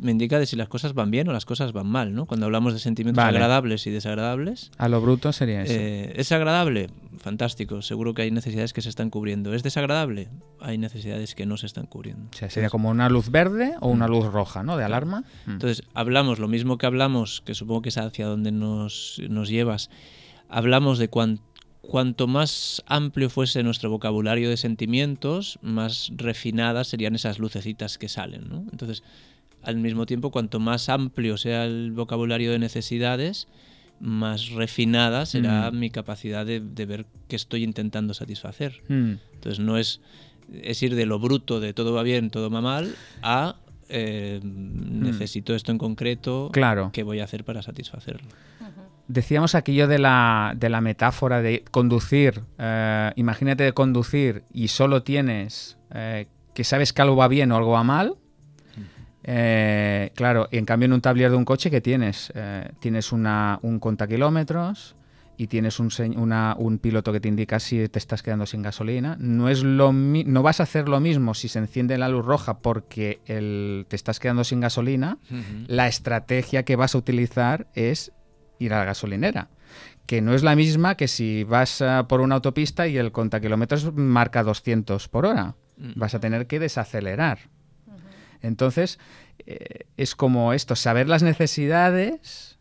[0.00, 2.26] me indica de si las cosas van bien o las cosas van mal, ¿no?
[2.26, 4.70] Cuando hablamos de sentimientos agradables y desagradables.
[4.78, 5.74] A lo bruto sería eso.
[5.74, 6.90] Eh, ¿Es agradable?
[7.18, 7.82] Fantástico.
[7.82, 9.54] Seguro que hay necesidades que se están cubriendo.
[9.54, 10.28] ¿Es desagradable?
[10.60, 12.28] Hay necesidades que no se están cubriendo.
[12.32, 14.76] O sea, sería como una luz verde o una luz roja, ¿no?
[14.76, 15.24] De alarma.
[15.46, 15.52] Mm.
[15.52, 19.90] Entonces, hablamos lo mismo que hablamos, que supongo que es hacia donde nos, nos llevas.
[20.48, 27.98] Hablamos de cuanto más amplio fuese nuestro vocabulario de sentimientos, más refinadas serían esas lucecitas
[27.98, 28.64] que salen, ¿no?
[28.70, 29.02] Entonces,
[29.62, 33.48] al mismo tiempo, cuanto más amplio sea el vocabulario de necesidades,
[34.00, 35.78] más refinada será mm.
[35.78, 38.82] mi capacidad de, ver qué estoy intentando satisfacer.
[38.88, 39.12] Mm.
[39.34, 40.00] Entonces no es,
[40.62, 43.56] es ir de lo bruto, de todo va bien, todo va mal, a
[43.88, 45.02] eh, mm.
[45.02, 46.90] necesito esto en concreto, claro.
[46.92, 48.28] ¿qué voy a hacer para satisfacerlo?
[49.08, 52.42] Decíamos aquello de la, de la metáfora de conducir.
[52.58, 57.56] Eh, imagínate de conducir y solo tienes eh, que sabes que algo va bien o
[57.56, 58.16] algo va mal
[59.24, 62.32] eh, claro, en cambio en un tablier de un coche, ¿qué tienes?
[62.34, 64.96] Eh, tienes una, un kilómetros
[65.36, 65.90] y tienes un,
[66.58, 69.16] un, piloto que te indica si te estás quedando sin gasolina.
[69.18, 72.58] No, es lo no vas a hacer lo mismo si se enciende la luz roja
[72.58, 75.18] porque el, te estás quedando sin gasolina.
[75.66, 78.12] La estrategia que vas a utilizar es
[78.58, 79.48] ir a la gasolinera.
[80.06, 83.94] Que no es la misma que si vas eh, por una autopista y el kilómetros
[83.94, 85.54] marca 200 por hora.
[85.96, 87.38] Vas a tener que desacelerar.
[88.42, 88.98] Entonces,
[89.46, 92.58] eh, es como esto, saber las necesidades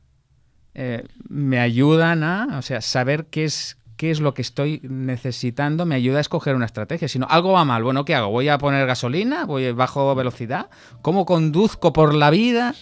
[0.73, 5.85] eh, me ayudan a, o sea, saber qué es, qué es lo que estoy necesitando
[5.85, 7.07] me ayuda a escoger una estrategia.
[7.07, 8.29] Si no, algo va mal, bueno, ¿qué hago?
[8.29, 9.45] ¿Voy a poner gasolina?
[9.45, 10.69] ¿Voy bajo velocidad?
[11.01, 12.75] ¿Cómo conduzco por la vida?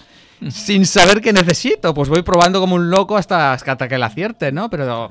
[0.50, 4.54] sin saber qué necesito, pues voy probando como un loco hasta, hasta que la acierte,
[4.54, 4.70] ¿no?
[4.70, 5.10] Pero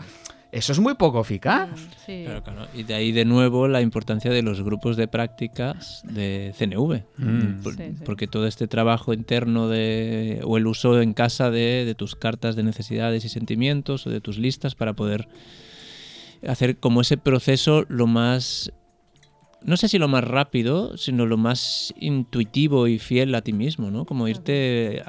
[0.50, 1.68] eso es muy poco eficaz.
[2.06, 7.04] Mm, y de ahí de nuevo la importancia de los grupos de prácticas de CNV.
[7.18, 8.04] Mm.
[8.04, 12.56] porque todo este trabajo interno de, o el uso en casa de, de, tus cartas
[12.56, 15.28] de necesidades y sentimientos o de tus listas para poder
[16.46, 18.72] hacer como ese proceso lo más
[19.60, 23.90] no sé si lo más rápido, sino lo más intuitivo y fiel a ti mismo,
[23.90, 24.04] ¿no?
[24.04, 25.02] Como irte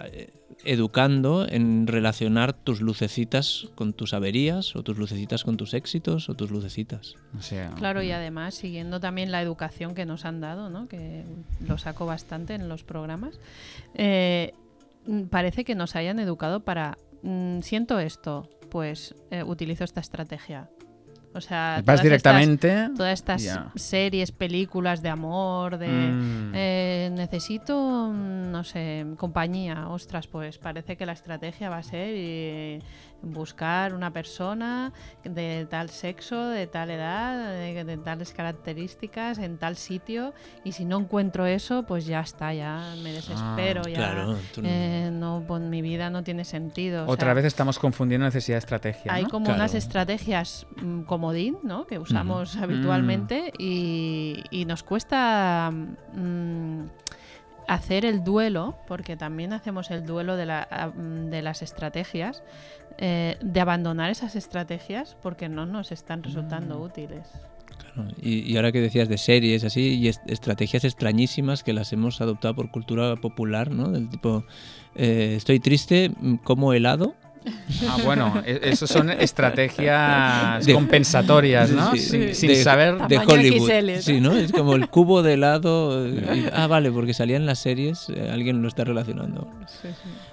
[0.65, 6.35] educando en relacionar tus lucecitas con tus averías o tus lucecitas con tus éxitos o
[6.35, 7.15] tus lucecitas.
[7.75, 10.87] Claro, y además siguiendo también la educación que nos han dado, ¿no?
[10.87, 11.23] que
[11.65, 13.39] lo saco bastante en los programas,
[13.93, 14.53] eh,
[15.29, 20.69] parece que nos hayan educado para, mm, siento esto, pues eh, utilizo esta estrategia
[21.33, 22.89] o sea, vas directamente.
[22.95, 26.51] todas estas series, películas de amor, de mm.
[26.55, 29.89] eh, necesito, no sé, compañía.
[29.89, 32.79] Ostras, pues parece que la estrategia va a ser eh,
[33.21, 40.33] buscar una persona de tal sexo, de tal edad, de, tales características, en tal sitio,
[40.63, 44.37] y si no encuentro eso, pues ya está, ya me desespero, ah, ya no...
[44.63, 47.05] Eh, no, pues mi vida no tiene sentido.
[47.07, 49.13] Otra vez estamos confundiendo necesidad de estrategia.
[49.13, 51.85] Hay como unas estrategias mm, comodín, ¿no?
[51.85, 53.61] Que usamos habitualmente mm.
[53.61, 55.71] y, nos cuesta...
[56.13, 56.85] Mm,
[57.69, 62.41] hacer el duelo, porque también hacemos el duelo de, la, de las estrategias,
[62.97, 66.81] eh, de abandonar esas estrategias porque no nos están resultando mm.
[66.81, 67.27] útiles.
[68.21, 72.71] Y, ahora que decías de series así, y estrategias extrañísimas que las hemos adoptado por
[72.71, 73.89] cultura popular, ¿no?
[73.89, 74.45] Del tipo,
[74.95, 77.15] eh, estoy triste, mm, como helado,
[77.87, 81.95] Ah, bueno, e-, eso son estrategias compensatorias, ¿no?
[81.95, 83.99] sin saber de Hollywood.
[83.99, 84.35] Sí, ¿no?
[84.35, 86.05] Es como el cubo de helado.
[86.53, 89.49] ah, vale, porque salían las series, eh, alguien lo está relacionando.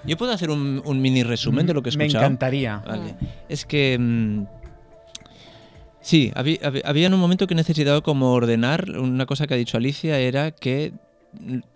[0.05, 2.21] Yo puedo hacer un, mini resumen de lo que he escuchado.
[2.21, 2.83] Me encantaría.
[2.85, 3.15] Vale.
[3.49, 4.45] Es que mm,
[6.01, 8.89] sí, había, había en un momento que he necesitado como ordenar.
[8.97, 10.93] Una cosa que ha dicho Alicia era que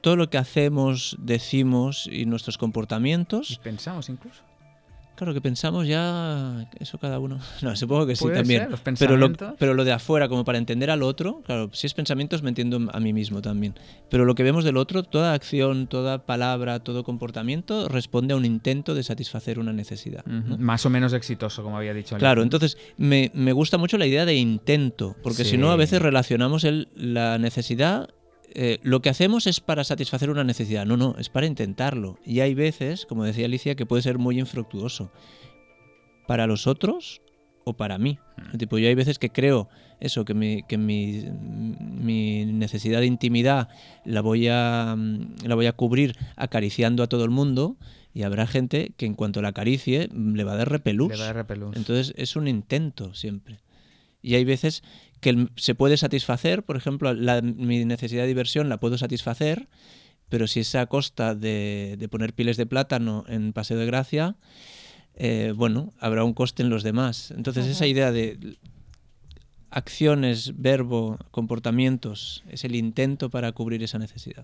[0.02, 4.42] todo lo que hacemos, decimos y nuestros Y comportamientos, pensamos incluso.
[5.16, 7.40] Claro que pensamos ya eso cada uno.
[7.62, 8.62] No, supongo que sí Puede también.
[8.62, 9.56] ser, los Pero lo, pensamientos.
[9.60, 12.80] pero lo de afuera, como para entender al otro, claro, si es pensamientos me entiendo
[12.92, 13.76] a mí mismo también.
[14.10, 18.46] Pero lo que vemos del otro, toda acción, toda palabra, todo comportamiento responde a un
[18.46, 20.26] intento de satisfacer una necesidad.
[20.26, 22.18] Más o menos exitoso, como había dicho.
[22.18, 26.02] Claro, entonces me, me gusta mucho la idea de intento, porque si no a veces
[26.02, 28.10] relacionamos el- la necesidad,
[28.56, 32.20] eh, lo que hacemos es para satisfacer una necesidad, no, no, es para intentarlo.
[32.26, 35.12] Y hay veces, como decía Alicia, que puede ser muy infructuoso,
[36.28, 37.22] para los otros
[37.64, 38.20] o para mí.
[38.54, 38.58] Mm.
[38.58, 43.70] Tipo, yo hay veces que creo eso, que mi, que mi, mi necesidad de intimidad
[44.04, 47.78] la voy, a, mm, la voy a cubrir acariciando a todo el mundo
[48.14, 51.10] y habrá gente que en cuanto la acaricie mm, le va a dar repelús.
[51.10, 51.76] Le va a dar repelús.
[51.76, 53.60] Entonces es un intento siempre.
[54.24, 54.84] Y hay veces
[55.22, 59.70] que se puede satisfacer, por ejemplo, la- mi necesidad de diversión la puedo satisfacer,
[60.30, 64.36] pero si es a costa de, de poner piles de plátano en Paseo de Gracia,
[65.16, 67.32] eh, bueno, habrá un coste en los demás.
[67.32, 68.58] Entonces esa idea de
[69.70, 74.44] acciones, verbo, comportamientos, es el intento para cubrir esa necesidad.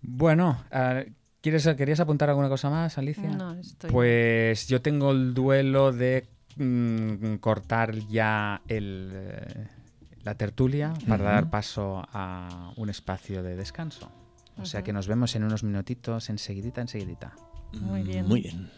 [0.00, 1.02] Bueno, ah,
[1.40, 3.30] ¿quieres, ¿querías apuntar alguna cosa más, Alicia?
[3.30, 3.90] No, estoy.
[3.90, 6.26] Pues yo tengo el duelo de
[6.58, 9.66] mm, cortar ya el, eh,
[10.22, 14.10] la tertulia para dar paso a un espacio de descanso.
[14.60, 17.32] O sea que nos vemos en unos minutitos, enseguidita, enseguidita.
[17.72, 18.26] Muy bien.
[18.26, 18.70] Muy bien.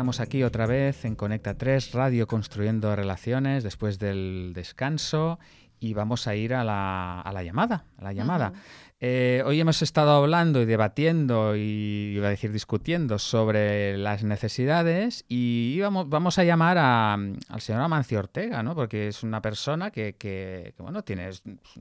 [0.00, 5.38] Estamos aquí otra vez en Conecta 3, Radio Construyendo Relaciones, después del descanso,
[5.78, 7.84] y vamos a ir a la, a la llamada.
[7.98, 8.48] A la llamada.
[8.52, 8.58] Ujú.
[9.00, 15.26] Eh, hoy hemos estado hablando y debatiendo y iba a decir discutiendo sobre las necesidades
[15.28, 18.74] y íbamos, vamos a llamar a- al señor Amancio Ortega, ¿no?
[18.74, 21.28] Porque es una persona que, que- que, bueno, tiene,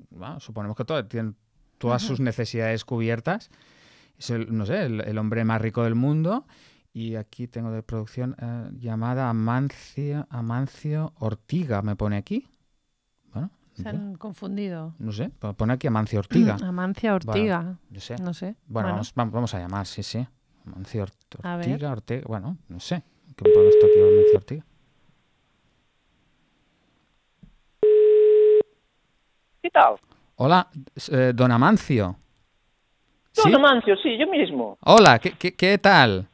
[0.09, 1.35] bueno, suponemos que todo, tiene
[1.77, 2.15] todas Ujú.
[2.17, 3.49] sus necesidades cubiertas.
[4.17, 6.45] Es el, no sé, el, el hombre más rico del mundo.
[6.93, 12.47] Y aquí tengo de producción eh, llamada Amancio, Amancio Ortiga, me pone aquí.
[13.31, 14.95] Bueno, Se han confundido.
[14.97, 16.55] no sé, pone aquí Amancio Ortiga.
[16.63, 17.77] Amancia Ortiga.
[17.89, 18.15] No sé.
[18.21, 18.55] No sé.
[18.67, 20.25] Bueno, Vamos, vam- vamos a llamar, sí, sí.
[20.65, 21.67] Amancio Ort- A ver.
[21.69, 23.03] Ortiga, Ortega, bueno, no sé.
[23.35, 24.65] ¿Qué me pone esto aquí, Amancio Ortiga?
[29.61, 29.95] ¿Qué tal?
[30.35, 30.67] Hola,
[31.11, 32.15] eh, don Amancio.
[33.35, 33.53] Don ¿Sí?
[33.53, 34.77] Amancio, sí, yo mismo.
[34.81, 36.27] Hola, ¿qué, qué, qué tal?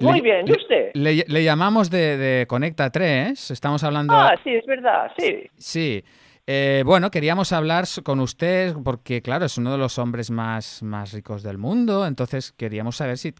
[0.00, 0.90] Muy Le- bien, ¿y usted?
[0.94, 4.14] Le, le llamamos de, de Conecta 3, estamos hablando...
[4.14, 5.48] Ah, sí, es verdad, sí.
[5.56, 6.04] Sí.
[6.46, 11.12] Eh, bueno, queríamos hablar con usted porque, claro, es uno de los hombres más, más
[11.12, 13.34] ricos del mundo, entonces queríamos saber si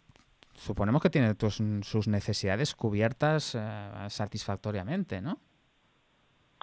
[0.53, 3.59] suponemos que tiene tus- sus necesidades cubiertas eh,
[4.07, 5.39] satisfactoriamente, ¿no?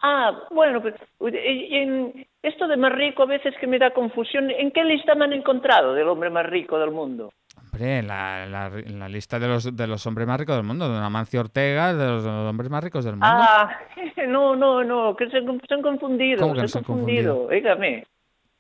[0.01, 4.49] Ah, bueno, pues, en esto de más rico a veces que me da confusión.
[4.51, 7.33] ¿En qué lista me han encontrado del hombre más rico del mundo?
[7.79, 11.03] Hombre, la, la, la lista de los, de los hombres más ricos del mundo, don
[11.03, 13.27] Amancio Ortega, de los, de los hombres más ricos del mundo.
[13.31, 13.71] Ah,
[14.29, 17.35] no, no, no, que se, han- se han confundido, ¿Cómo que se se han confundido?
[17.37, 18.07] confundido, dígame.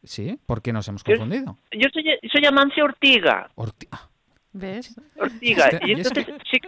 [0.04, 0.38] ¿Sí?
[0.46, 1.56] ¿Por qué nos hemos Yo- confundido?
[1.72, 3.48] Yo soy, soy Amancio Ortiga.
[3.56, 4.08] Orti- ah,
[4.52, 4.96] ¿Ves?
[5.18, 5.66] Ortiga.
[5.68, 6.58] Este- Y y es entonces sí,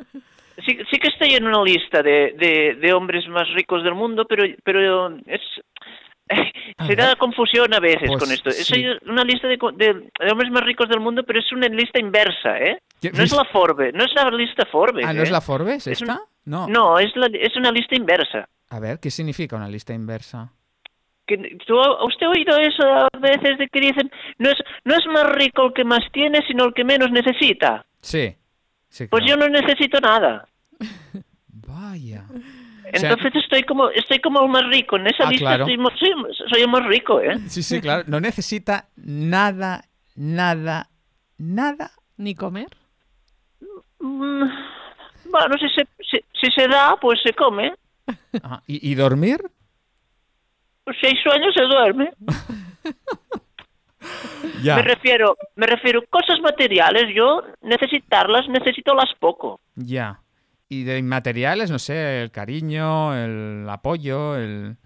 [0.67, 4.27] sí, sí que estoy en una lista de, de, de hombres más ricos del mundo,
[4.29, 5.41] pero, pero es...
[6.87, 8.51] Se da confusión a veces Pues con esto.
[8.53, 8.65] sí.
[8.65, 11.99] Soy una lista de, de- de hombres más ricos del mundo, pero es una lista
[12.01, 12.81] inversa, ¿eh?
[13.01, 15.05] ¿Qué- No es la Forbes, no es la lista Forbes.
[15.07, 15.33] Ah, ¿no es ¿eh?
[15.33, 16.15] la Forbes Es esta?
[16.15, 16.67] un- No.
[16.69, 18.49] No, es, la, es una lista inversa.
[18.71, 20.53] A ver, ¿qué significa una lista inversa?
[21.67, 25.31] ¿tú, ¿Usted ha oído eso a veces de que dicen, no es, no es más
[25.35, 27.85] rico el que más tiene, sino el que menos necesita?
[28.01, 28.35] Sí.
[28.89, 29.53] sí Pues yo claro.
[29.53, 30.49] no necesito nada.
[31.47, 32.25] Vaya.
[32.93, 34.97] Entonces estoy como estoy como el más rico.
[34.97, 35.65] En esa Ah, lista claro.
[35.65, 36.15] estoy soy,
[36.51, 37.39] soy el más rico, ¿eh?
[37.49, 38.05] Sí, sí, claro.
[38.07, 39.85] No necesita nada,
[40.17, 40.89] nada,
[41.39, 41.91] nada.
[42.17, 42.69] Ni comer.
[44.01, 44.43] Mm,
[45.31, 47.73] Bueno, si se, si, si se da, pues se come.
[48.43, 48.63] Ajá.
[48.67, 49.41] ¿Y, y dormir?
[50.85, 52.11] Pues si hay sueño, se duerme.
[54.63, 54.77] Ya.
[54.77, 57.15] Me refiero, me refiero cosas materiales.
[57.15, 59.61] Yo necesitarlas, necesito las poco.
[59.75, 60.21] Ya.
[60.71, 64.77] Y de inmateriales, no sé, el cariño, el apoyo, el...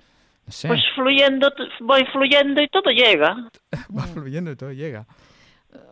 [0.47, 0.69] No sé.
[0.69, 3.37] Pues fluyendo, voy fluyendo y todo llega.
[3.97, 5.07] Va fluyendo y todo llega.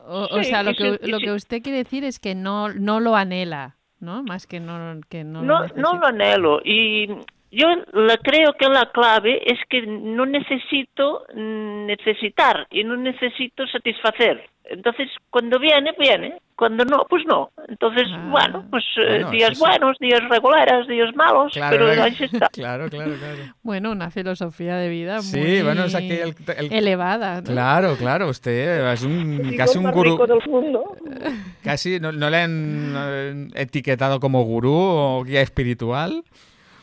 [0.06, 3.76] O, sea, lo que, lo que usted quiere decir es que no, no lo anhela,
[4.00, 4.22] ¿no?
[4.22, 5.96] Más que no, que no, lo No, no necesita.
[5.98, 6.60] lo anhelo.
[6.64, 7.08] Y
[7.50, 13.66] yo la, creo que la clave es que no necesito mm, necesitar y no necesito
[13.66, 14.48] satisfacer.
[14.64, 16.40] Entonces, cuando viene, viene.
[16.56, 17.50] Cuando no, pues no.
[17.68, 18.28] Entonces, Ah.
[18.30, 19.60] bueno, pues eh, Bueno, días sí.
[19.60, 22.04] buenos, días regulares, días malos, Claro, pero ¿verdad?
[22.04, 22.48] ahí se está.
[22.52, 23.54] Claro, claro, claro.
[23.62, 27.40] Bueno, una filosofía de vida Sí, muy bueno, es aquí el- el- elevada.
[27.40, 27.50] ¿no?
[27.50, 30.12] Claro, claro, usted es un, casi un gurú.
[30.12, 30.96] rico del mundo.
[31.64, 36.22] Casi no, no le han eh, etiquetado como gurú o guía espiritual.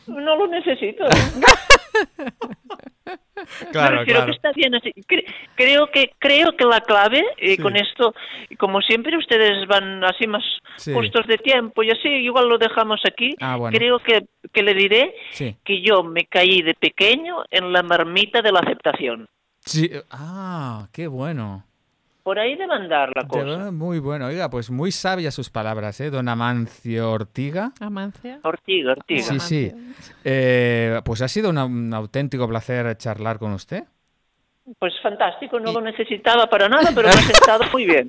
[0.06, 1.04] No lo necesito.
[3.72, 4.26] Claro, claro.
[4.26, 4.92] que está bien así.
[5.08, 7.62] Cre- creo que creo que la clave, eh, Sí.
[7.62, 8.14] con esto,
[8.58, 10.42] como siempre ustedes van así más
[10.76, 10.92] Sí.
[10.92, 13.34] justos de tiempo y así, igual lo dejamos aquí.
[13.40, 13.76] Ah, bueno.
[13.76, 15.56] Creo que, que le diré Sí.
[15.64, 19.28] que yo me caí de pequeño en la marmita de la aceptación.
[19.64, 19.90] Sí.
[20.10, 21.64] Ah, qué bueno.
[22.22, 23.70] Por ahí debe andar la cosa.
[23.70, 24.26] Muy bueno.
[24.26, 26.10] Oiga, pues muy sabias sus palabras, ¿eh?
[26.10, 27.72] Don Amancio Ortiga.
[27.80, 28.40] Amancia.
[28.42, 29.22] Ortiga, Ortiga.
[29.22, 29.72] Sí, sí.
[30.24, 33.84] Eh, pues ha sido una- un auténtico placer charlar con usted.
[34.78, 38.08] Pues fantástico, no lo necesitaba para nada, pero me ha sentado muy bien.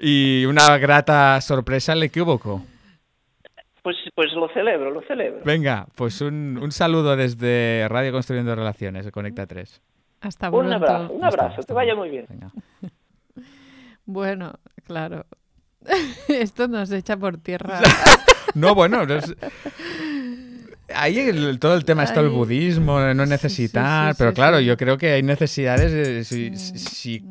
[0.00, 2.62] Y una grata sorpresa al equívoco.
[3.82, 5.40] Pues, pues lo celebro, lo celebro.
[5.44, 9.80] Venga, pues un, un saludo desde Radio Construyendo Relaciones, de Conecta 3.
[10.20, 10.74] Hasta Un pronto.
[10.76, 12.26] abrazo, un Ya está, abrazo, hasta que vaya muy bien.
[12.28, 12.50] Venga.
[14.08, 15.26] Bueno, claro.
[16.28, 17.80] Esto nos echa por tierra.
[18.54, 19.36] No, bueno, no es-
[20.94, 24.30] ahí el- todo el tema está el budismo, de no sí, sí, necesitar, sí, pero
[24.30, 24.64] sí, claro, sí.
[24.64, 27.22] yo creo que hay necesidades, eh, si, si- si-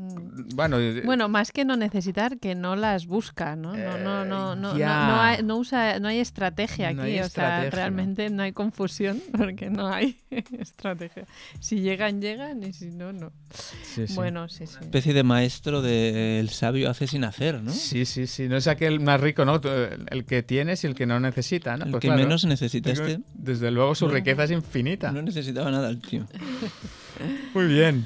[0.56, 3.76] bueno, eh, Bueno, más que no necesitar, que no las busca, ¿no?
[3.76, 7.20] No, no, no, no, no, no hay, no usa, no hay estrategia No aquí, hay
[7.20, 7.70] o sea, estrategia.
[7.72, 10.18] realmente no hay confusión porque no hay
[10.60, 11.26] estrategia.
[11.60, 13.32] Si llegan, llegan y si no, no.
[13.84, 14.14] sí, sí.
[14.16, 14.78] Bueno, sí, sí.
[14.82, 17.72] especie de maestro del sabio hace sin hacer, ¿no?
[17.72, 19.60] Sí, sí, sí, no es aquel más rico, ¿no?
[20.10, 21.86] El que tienes y el que no necesita, ¿no?
[21.86, 22.22] El Pues que claro.
[22.22, 24.14] menos necesita este Desde luego su No.
[24.14, 25.12] riqueza es infinita.
[25.12, 26.26] no necesitaba nada el tío.
[27.56, 28.06] Muy bien.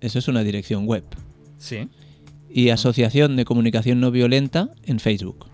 [0.00, 1.04] Eso es una dirección web.
[1.58, 1.88] Sí,
[2.50, 5.46] Y Asociación de Comunicación No Violenta en Facebook.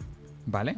[0.46, 0.76] vale.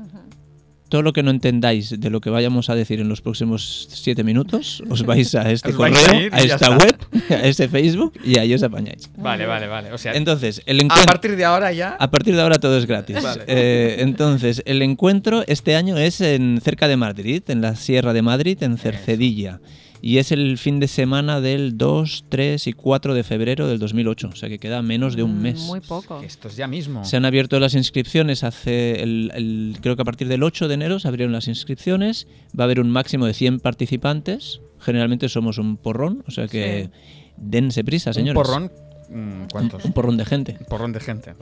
[0.94, 4.22] Todo lo que no entendáis de lo que vayamos a decir en los próximos siete
[4.22, 6.96] minutos, os vais a este correo, a ir esta web,
[7.30, 9.10] a este Facebook y ahí os apañáis.
[9.16, 9.92] Vale, vale, vale.
[9.92, 11.96] O sea, Entonces, el a partir de ahora ya.
[11.98, 13.20] A partir de ahora todo es gratis.
[13.20, 13.42] Vale.
[13.48, 18.22] Eh, entonces, el encuentro este año es en cerca de Madrid, en la Sierra de
[18.22, 19.58] Madrid, en Cercedilla.
[20.06, 24.28] Y es el fin de semana del 2, 3 y 4 de febrero del 2008,
[24.32, 25.60] o sea que queda menos de un Mm, mes.
[25.60, 26.20] Muy poco.
[26.20, 27.04] Esto es ya mismo.
[27.06, 30.74] Se han abierto las inscripciones hace, el, el- creo que a partir del 8 de
[30.74, 32.26] enero se abrieron las inscripciones,
[32.58, 36.90] va a haber un máximo de 100 participantes, generalmente somos un porrón, o sea que
[37.38, 38.34] dense prisa, Un señores.
[38.42, 38.70] porrón.
[39.08, 39.84] mm, ¿Cuántos?
[39.86, 40.56] Un porrón de gente.
[40.60, 41.34] Un porrón de gente.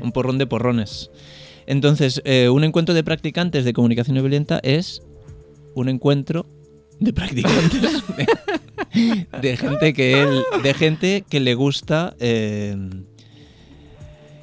[0.00, 1.10] un porrón de porrones.
[1.66, 5.00] Entonces, eh, un encuentro de practicantes de comunicación no violenta es
[5.76, 6.46] un encuentro
[7.00, 7.82] de practicantes
[9.42, 12.76] de, gente que él, de gente que le gusta eh,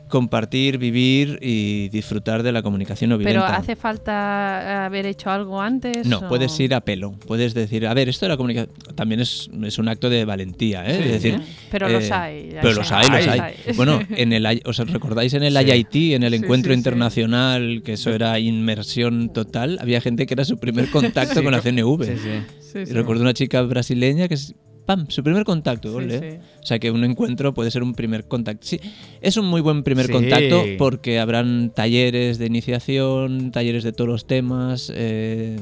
[0.08, 3.56] compartir, vivir y disfrutar de la comunicación no Pero violenta.
[3.58, 6.06] hace falta haber hecho algo antes.
[6.08, 7.12] No, o- puedes ir a pelo.
[7.28, 10.86] Puedes decir, a ver, esto de la comunicación también es, es un acto de valentía,
[10.88, 10.96] ¿eh?
[10.98, 11.42] Sí, es decir,
[11.72, 12.50] Pero eh, los hay.
[12.62, 13.40] pero los hay, los Hay.
[13.40, 13.54] hay.
[13.76, 15.64] Bueno, en el, I- ¿os recordáis en el Sí.
[15.72, 16.80] IIT, en el Sí, encuentro sí, sí.
[16.80, 19.78] internacional, que eso era inmersión total?
[19.82, 22.04] Había gente que era su primer contacto Sí, con la CNV.
[22.06, 22.30] Sí, sí.
[22.74, 22.94] Sí, Y sí.
[22.94, 24.54] recuerdo una chica brasileña que es,
[24.88, 25.90] ¡pam!, su primer contacto.
[25.92, 26.20] Sí, ole.
[26.20, 26.38] sí.
[26.64, 28.66] O sea que un encuentro puede ser un primer contacto.
[28.66, 28.80] Sí,
[29.22, 30.12] es un muy buen primer Sí.
[30.14, 35.58] contacto porque habrán talleres de iniciación, talleres de todos los temas, eh,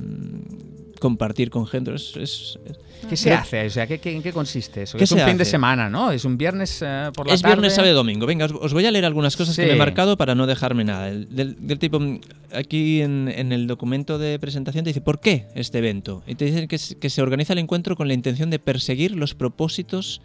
[0.99, 1.93] compartir con gente.
[1.93, 2.79] Es, es- es-
[3.09, 3.65] ¿Qué se hace?
[3.67, 4.97] O sea, ¿qué, qué, en qué consiste eso?
[4.97, 6.11] ¿Qué es un fin de semana, ¿no?
[6.11, 7.53] Es un viernes eh, por la es tarde.
[7.55, 8.25] viernes, sábado y domingo.
[8.25, 10.83] Venga, os, os voy a leer algunas cosas que me he marcado para no dejarme
[10.83, 11.09] nada.
[11.09, 12.19] El- Del, del tipo, mm,
[12.53, 16.23] aquí en, en el documento de presentación te dice, ¿por qué este evento?
[16.25, 19.11] Y te dicen que, es- que se organiza el encuentro con la intención de perseguir
[19.15, 20.21] los propósitos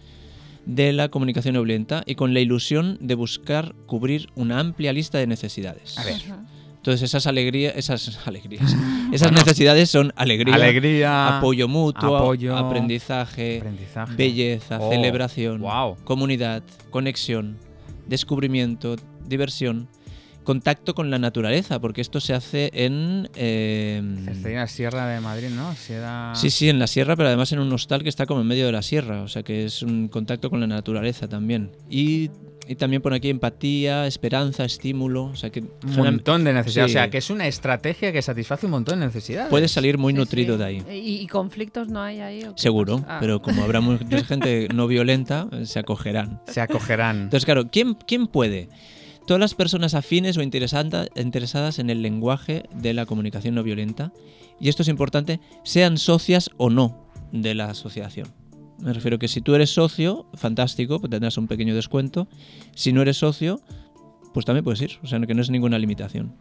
[0.67, 5.27] de la comunicación violenta y con la ilusión de buscar cubrir una amplia lista de
[5.27, 5.99] necesidades.
[5.99, 6.15] A ver.
[6.15, 6.39] Ajá.
[6.81, 8.75] Entonces esas alegrías, esas alegrías,
[9.13, 11.39] esas necesidades son alegría, Alegría.
[11.39, 14.15] apoyo mutuo, apoyo, aprendizaje, aprendizaje.
[14.17, 15.97] belleza, Oh, celebración, wow.
[16.05, 17.59] comunidad, conexión,
[18.07, 19.89] descubrimiento, diversión,
[20.43, 23.29] contacto con la naturaleza, porque esto se hace en...
[23.35, 24.03] eh,
[24.43, 25.75] la Sierra de Madrid, ¿no?
[25.75, 26.35] Sierra...
[26.35, 28.65] sí, sí, en la sierra, pero además en un hostal que está como en medio
[28.67, 31.71] de la sierra, o sea que es un contacto con la naturaleza también.
[31.91, 32.31] Y,
[32.71, 36.93] y también pone aquí empatía, esperanza, estímulo, o sea que Un montón de necesidades.
[36.93, 36.97] Sí.
[36.97, 39.51] O sea, que es una estrategia que satisface un montón de necesidades.
[39.51, 40.59] puedes salir muy Sí, nutrido sí.
[40.61, 40.83] de ahí.
[40.89, 42.45] ¿Y, y conflictos no hay ahí?
[42.45, 43.05] o Seguro?
[43.09, 43.17] Ah.
[43.21, 46.41] pero como habrá mucha gente no violenta, se acogerán.
[46.47, 47.23] Se acogerán.
[47.23, 48.69] Entonces, claro, ¿quién, quién puede?
[49.27, 54.13] Todas las personas afines o interesadas en el lenguaje de la comunicación no violenta,
[54.61, 58.29] y esto es importante, sean socias o no de la asociación.
[58.83, 62.29] Me refiero que si tú eres socio, fantástico, pues tendrás un pequeño descuento.
[62.75, 63.61] Si no eres socio,
[64.33, 66.35] pues también puedes ir, o sea, que no es ninguna limitación.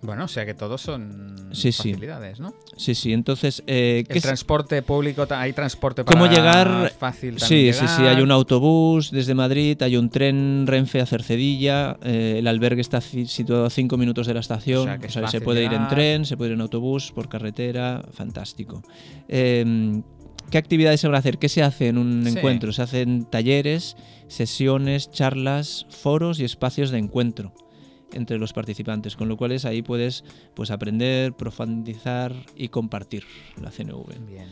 [0.00, 1.90] Bueno, o sea que todos son Sí, sí.
[1.90, 2.54] facilidades, ¿no?
[2.76, 3.64] Sí, sí, entonces...
[3.66, 6.92] eh, ¿qué El transporte público, hay transporte para ¿Cómo llegar?
[6.96, 8.02] fácil Sí, sí, sí.
[8.02, 13.00] Hay un autobús desde Madrid, hay un tren Renfe a Cercedilla, eh, el albergue está
[13.00, 15.72] situado a cinco minutos de la estación, O sea, que es se fácil puede ir
[15.72, 18.84] en tren, se puede ir en autobús, por carretera, fantástico.
[19.26, 20.00] Eh,
[20.50, 21.38] ¿Qué actividades se van a hacer?
[21.38, 22.38] ¿Qué se hace en un Sí.
[22.38, 22.72] encuentro?
[22.72, 23.96] Se hacen talleres,
[24.28, 27.52] sesiones, charlas, foros y espacios de encuentro
[28.12, 30.24] entre los participantes, con lo cual es ahí puedes
[30.54, 33.24] pues aprender, profundizar y compartir
[33.60, 34.06] la CNV.
[34.26, 34.46] Bien.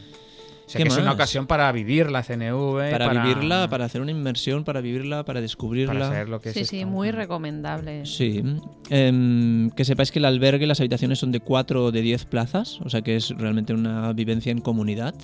[0.66, 2.90] O sea ¿Qué que es una ocasión para vivir la CNV.
[2.90, 5.92] para, vivirla, para hacer una inmersión, para vivirla, para descubrirla.
[5.92, 6.88] para saber lo que Sí, es sí, esto.
[6.88, 8.04] muy recomendable.
[8.04, 8.42] Sí.
[8.90, 12.80] Em, que sepáis que el albergue, las habitaciones son de 4 o de 10 plazas,
[12.84, 15.14] o sea que es realmente una vivencia en comunidad.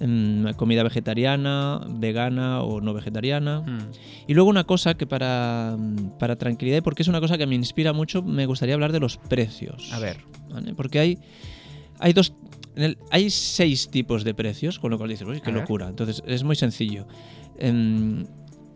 [0.00, 3.60] Em, comida vegetariana, vegana o no vegetariana.
[3.62, 3.78] Mm.
[4.28, 5.76] Y luego una cosa que para,
[6.18, 9.00] para tranquilidad, y porque es una cosa que me inspira mucho, me gustaría hablar de
[9.00, 9.90] los precios.
[9.92, 10.18] A ver.
[10.50, 10.74] ¿vale?
[10.74, 11.18] Porque hay,
[11.98, 12.34] hay dos.
[12.78, 15.88] En el- hay seis tipos de precios, con lo cual dices, uy, qué locura.
[15.88, 17.06] Entonces, es muy sencillo.
[17.58, 18.24] Em,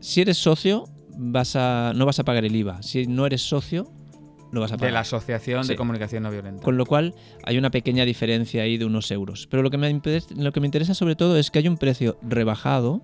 [0.01, 0.85] si eres socio,
[1.17, 2.83] vas a, no vas a pagar el IVA.
[2.83, 3.91] Si no eres socio,
[4.53, 4.93] lo vas a De pagar.
[4.95, 5.71] la Asociación Sí.
[5.71, 6.63] de Comunicación No Violenta.
[6.63, 9.47] Con lo cual, hay una pequeña diferencia ahí de unos euros.
[9.51, 11.79] Pero lo que, me, impre- lo que me interesa sobre todo es que hay un
[11.79, 13.03] precio rebajado,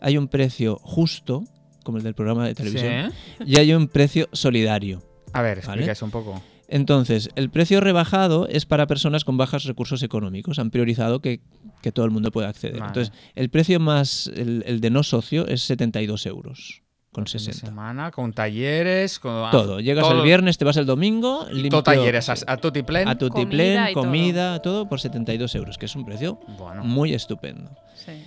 [0.00, 1.44] hay un precio justo,
[1.84, 3.44] como el del programa de televisión, Sí.
[3.46, 5.02] y hay un precio solidario.
[5.32, 5.70] A ver, Vale.
[5.82, 6.42] explica eso un poco.
[6.74, 10.58] Entonces, el precio rebajado es para personas con bajos recursos económicos.
[10.58, 11.40] Han priorizado que,
[11.82, 12.80] que todo el mundo pueda acceder.
[12.80, 12.88] Vale.
[12.88, 17.38] Entonces, el precio más, el, el de no socio es 72 euros con Fin de
[17.44, 17.66] 60.
[17.68, 19.78] semana, con talleres, con Todo.
[19.78, 23.06] Llegas todo- el viernes, te vas el domingo, limpio- todo talleres, a, a tutti plen.
[23.06, 24.02] a tu Comida tiplén, y todo.
[24.04, 27.70] comida, todo por 72 euros, que es un precio Bueno, muy estupendo.
[27.94, 28.24] Sí.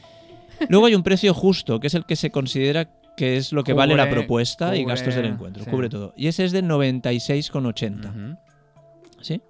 [0.70, 3.74] Luego hay un precio justo, que es el que se considera que es lo que
[3.74, 5.64] vale la Cubre- propuesta y gastos del encuentro.
[5.66, 5.70] sí.
[5.70, 6.14] Cubre todo.
[6.16, 8.10] Y ese es de 96,80.
[8.10, 8.38] ujú.
[9.22, 9.42] ¿sí?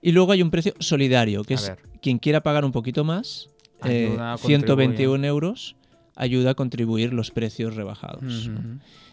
[0.00, 1.78] Y luego hay un precio solidario, que A es ver.
[2.00, 3.50] quien quiera pagar un poquito más,
[3.84, 5.76] eh, Ayuda, 121 euros,
[6.16, 8.48] ayuda a contribuir los precios rebajados.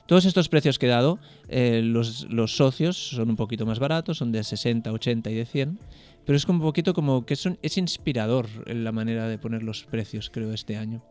[0.05, 4.17] Todos estos precios que he dado, eh, los, los socios son un poquito más baratos,
[4.19, 5.79] son de 60, 80 y de 100,
[6.25, 9.37] Pero es como un poquito como que es, un- es inspirador en la manera de
[9.37, 11.01] poner los precios, creo, este año.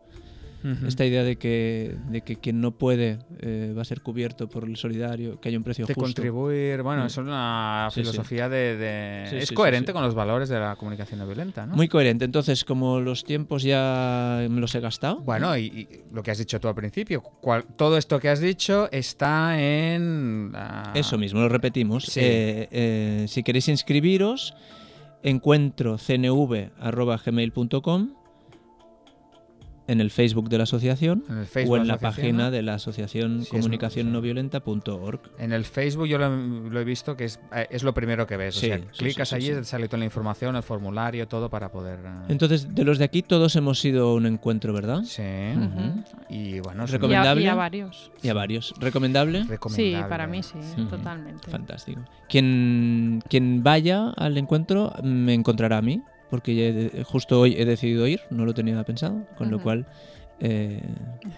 [0.85, 4.63] Esta idea de que, de que quien no puede eh, va a ser cubierto por
[4.65, 6.03] el solidario, que haya un precio de justo.
[6.05, 7.07] contribuir, bueno, Mm.
[7.07, 8.01] es una Sí, sí.
[8.01, 8.75] filosofía de...
[8.75, 9.93] de- Sí, es sí, sí, coherente sí.
[9.93, 11.75] con los valores de la comunicación no violenta, ¿no?
[11.75, 12.25] Muy coherente.
[12.25, 15.21] Entonces, como los tiempos ya me los he gastado.
[15.21, 18.39] Bueno, y, y lo que has dicho tú al principio, cual- todo esto que has
[18.41, 20.49] dicho está en...
[20.53, 22.05] la- Eso mismo, lo repetimos.
[22.05, 22.19] Sí.
[22.23, 24.53] Eh, eh, si queréis inscribiros,
[25.23, 28.09] encuentro cnv.gmail.com
[29.87, 32.51] en el Facebook de la asociación En el Facebook o en la página ¿no?
[32.51, 35.19] de la asociación Sí, es- comunicacionnoviolenta.org.
[35.39, 38.37] En el Facebook yo lo, lo he visto que es, eh, es lo primero que
[38.37, 38.55] ves.
[38.55, 41.49] Sí, o sea, sí, clicas sí, sí, allí, sale toda la información, el formulario, todo
[41.49, 41.99] para poder...
[42.03, 45.03] eh, Entonces, de los de aquí todos hemos ido a un encuentro, ¿verdad?
[45.03, 45.23] Sí.
[46.29, 47.41] Y bueno, es Y a, Recomendable.
[47.43, 48.11] y a varios.
[48.21, 48.73] Y a varios.
[48.79, 49.43] ¿Recomendable?
[49.43, 50.09] Sí, recomendable.
[50.09, 50.83] para mí sí, Sí.
[50.85, 51.49] totalmente.
[51.49, 52.01] Fantástico.
[52.29, 57.65] Quien, quien vaya al encuentro me encontrará a mí, porque ya he- justo hoy he
[57.65, 59.85] decidido ir, no lo tenía pensado, con lo cual
[60.39, 60.81] eh,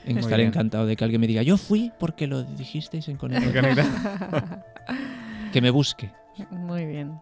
[0.05, 4.63] estaré encantado de que alguien me diga, yo fui porque lo dijisteis en Conecta.
[5.53, 6.11] Que me busque.
[6.51, 7.17] Muy bien.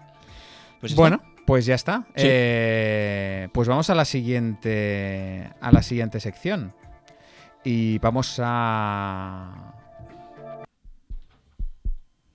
[0.81, 2.05] Pues bueno, pues ya está.
[2.15, 2.25] Sí.
[2.27, 6.73] Eh, pues vamos a la siguiente a la siguiente sección.
[7.63, 9.73] Y vamos a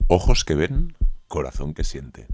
[0.07, 0.95] Ojos que ven,
[1.27, 2.27] corazón que siente.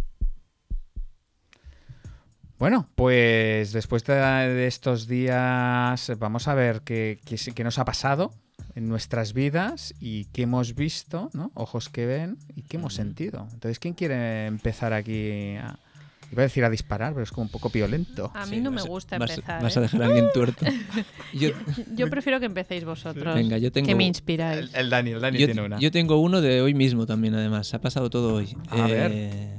[2.60, 7.20] Bueno, pues después de, estos días vamos a ver qué,
[7.56, 8.34] qué, nos ha pasado
[8.76, 11.52] en nuestras vidas y qué hemos visto, ¿no?
[11.56, 13.48] Ojos que ven y qué hemos sentido.
[13.54, 15.80] Entonces, ¿quién quiere empezar aquí a...
[16.32, 18.30] Iba a decir a disparar, pero es como un poco violento.
[18.36, 19.64] A Sí, mí no me gusta vas, empezar.
[19.64, 19.84] Vas a ¿eh?
[19.84, 20.64] dejar a alguien tuerto.
[21.34, 21.50] Yo,
[21.96, 23.34] Yo prefiero que empecéis vosotros.
[23.34, 24.70] Venga, yo tengo- Que me inspiráis.
[24.76, 25.80] El, Dani, el Dani yo, tiene una.
[25.80, 27.74] yo tengo uno de hoy mismo también, además.
[27.74, 28.56] Ha pasado todo hoy.
[28.70, 29.59] A ver.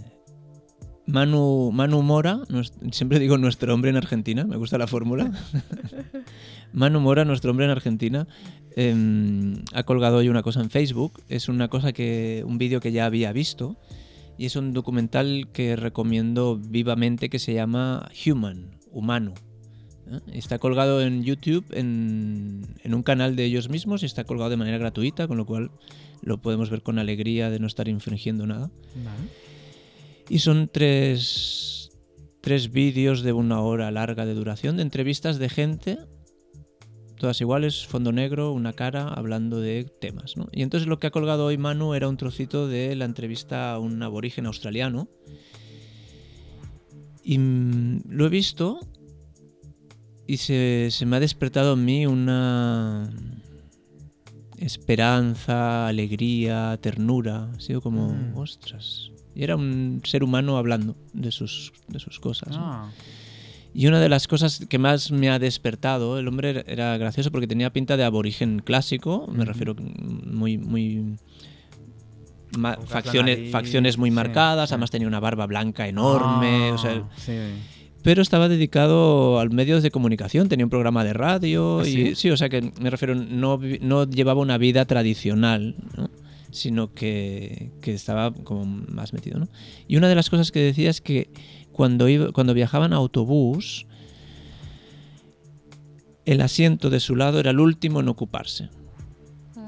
[1.10, 2.40] Manu, Manu Mora,
[2.92, 5.32] siempre digo nuestro hombre en Argentina, me gusta la fórmula.
[6.72, 8.28] Manu Mora, nuestro hombre en Argentina,
[8.76, 11.20] em, ha colgado hoy una cosa en Facebook.
[11.28, 12.44] Es una cosa que.
[12.46, 13.76] un vídeo que ya había visto.
[14.38, 19.34] Y es un documental que recomiendo vivamente que se llama Human, humano.
[20.10, 20.20] ¿eh?
[20.32, 24.56] Está colgado en YouTube en, en un canal de ellos mismos y está colgado de
[24.56, 25.70] manera gratuita, con lo cual
[26.22, 28.70] lo podemos ver con alegría de no estar infringiendo nada.
[29.04, 29.39] Vale.
[30.30, 31.90] Y son tres,
[32.40, 35.98] tres vídeos de una hora larga de duración de entrevistas de gente,
[37.18, 40.36] todas iguales, fondo negro, una cara, hablando de temas.
[40.36, 40.48] ¿no?
[40.52, 43.80] Y entonces lo que ha colgado hoy Manu era un trocito de la entrevista a
[43.80, 45.08] un aborigen australiano.
[47.24, 48.78] Y mm, lo he visto
[50.28, 53.10] y se, se me ha despertado en mí una
[54.58, 57.50] esperanza, alegría, ternura.
[57.56, 58.36] Ha sido como, Mm.
[58.36, 59.10] ostras.
[59.34, 62.50] Y era un ser humano hablando de sus, de sus cosas.
[62.50, 62.56] ¿no?
[62.60, 62.90] Ah,
[63.72, 67.46] Y una de las cosas que más me ha despertado, el hombre era- gracioso porque
[67.46, 71.16] tenía pinta de aborigen clásico, me refiero muy, muy
[72.86, 74.74] facciones, nariz, facciones muy sí, marcadas, sí.
[74.74, 77.32] además tenía una barba blanca enorme, Ah, o sea, sí.
[78.02, 82.30] pero estaba dedicado al medios de comunicación, tenía un programa de radio ¿Ah, y sí?
[82.30, 86.10] o sea que me refiero, no, no llevaba una vida tradicional, ¿no?
[86.50, 89.38] Sino que, que estaba como más metido.
[89.38, 89.48] ¿no?
[89.86, 91.30] Y una de las cosas que decía es que
[91.72, 93.86] cuando, iba, cuando viajaban a autobús,
[96.24, 98.68] el asiento de su lado era el último en ocuparse.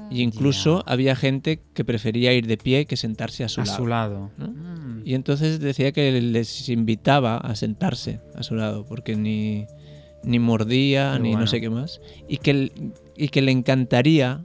[0.09, 3.77] Y incluso había gente que prefería ir de pie que sentarse a su a lado.
[3.77, 4.31] su lado.
[4.37, 4.47] ¿no?
[4.49, 5.01] Mm.
[5.05, 9.65] Y entonces decía que les invitaba a sentarse a su lado, porque ni,
[10.23, 11.41] ni mordía, ni bueno.
[11.41, 11.99] no sé qué más.
[12.29, 12.71] Y que,
[13.17, 14.43] y que le encantaría,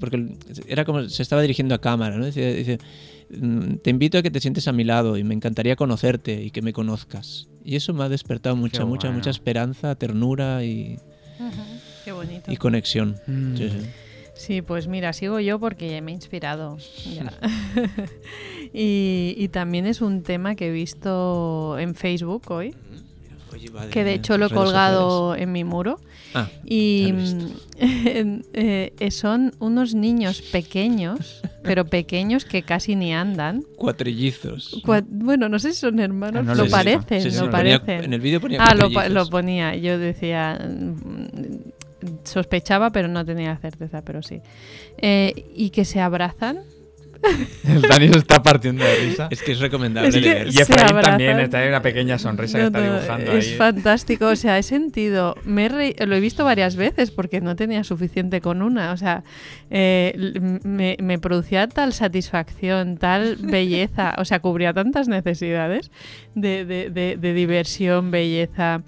[0.00, 0.36] porque
[0.68, 2.26] era como se estaba dirigiendo a cámara, ¿no?
[2.26, 2.78] Dice,
[3.30, 6.50] "Mm, te invito a que te sientes a mi lado y me encantaría conocerte y
[6.50, 7.48] que me conozcas.
[7.64, 9.18] Y eso me ha despertado mucha, mucha, bueno.
[9.18, 10.98] mucha esperanza, ternura y,
[11.38, 11.62] Ujú,
[12.04, 12.52] Qué bonito.
[12.52, 13.16] y conexión.
[13.26, 13.56] Mm.
[13.56, 13.78] Sí, sí.
[14.34, 16.76] Sí, pues mira, sigo yo porque me he inspirado.
[17.14, 17.32] ya.
[18.72, 22.74] y, y también es un tema que he visto en Facebook hoy,
[23.90, 26.00] que de hecho lo he colgado en mi muro.
[26.36, 27.48] Ah, Y mm,
[28.52, 33.62] eh, son unos niños pequeños, pero pequeños que casi ni andan.
[33.76, 34.82] cuatrillizos.
[34.84, 37.80] Cua- Bueno, no sé si son hermanos, Ah, no lo parecen, Sí, sí, lo ponía-
[37.80, 38.04] parecen.
[38.04, 39.74] en el vídeo ponía Ah, lo ponía.
[39.76, 40.58] Yo decía.
[40.62, 41.72] mm,
[42.24, 44.40] Sospechaba, pero no tenía certeza, pero sí.
[44.98, 46.58] Eh, y que se abrazan.
[47.68, 49.28] El Dani se está partiendo de risa.
[49.30, 50.46] Es que es recomendable Es que leer.
[50.52, 53.54] Y Efraín también está ahí una pequeña sonrisa que está no, dibujando es ahí.
[53.56, 57.56] fantástico, o sea, he sentido, me he rei- lo he visto varias veces porque no
[57.56, 59.24] tenía suficiente con una, o sea,
[59.70, 60.14] eh,
[60.64, 65.90] me, me producía tal satisfacción, tal belleza, o sea, cubría tantas necesidades
[66.34, 68.82] de, de- de- de diversión, belleza.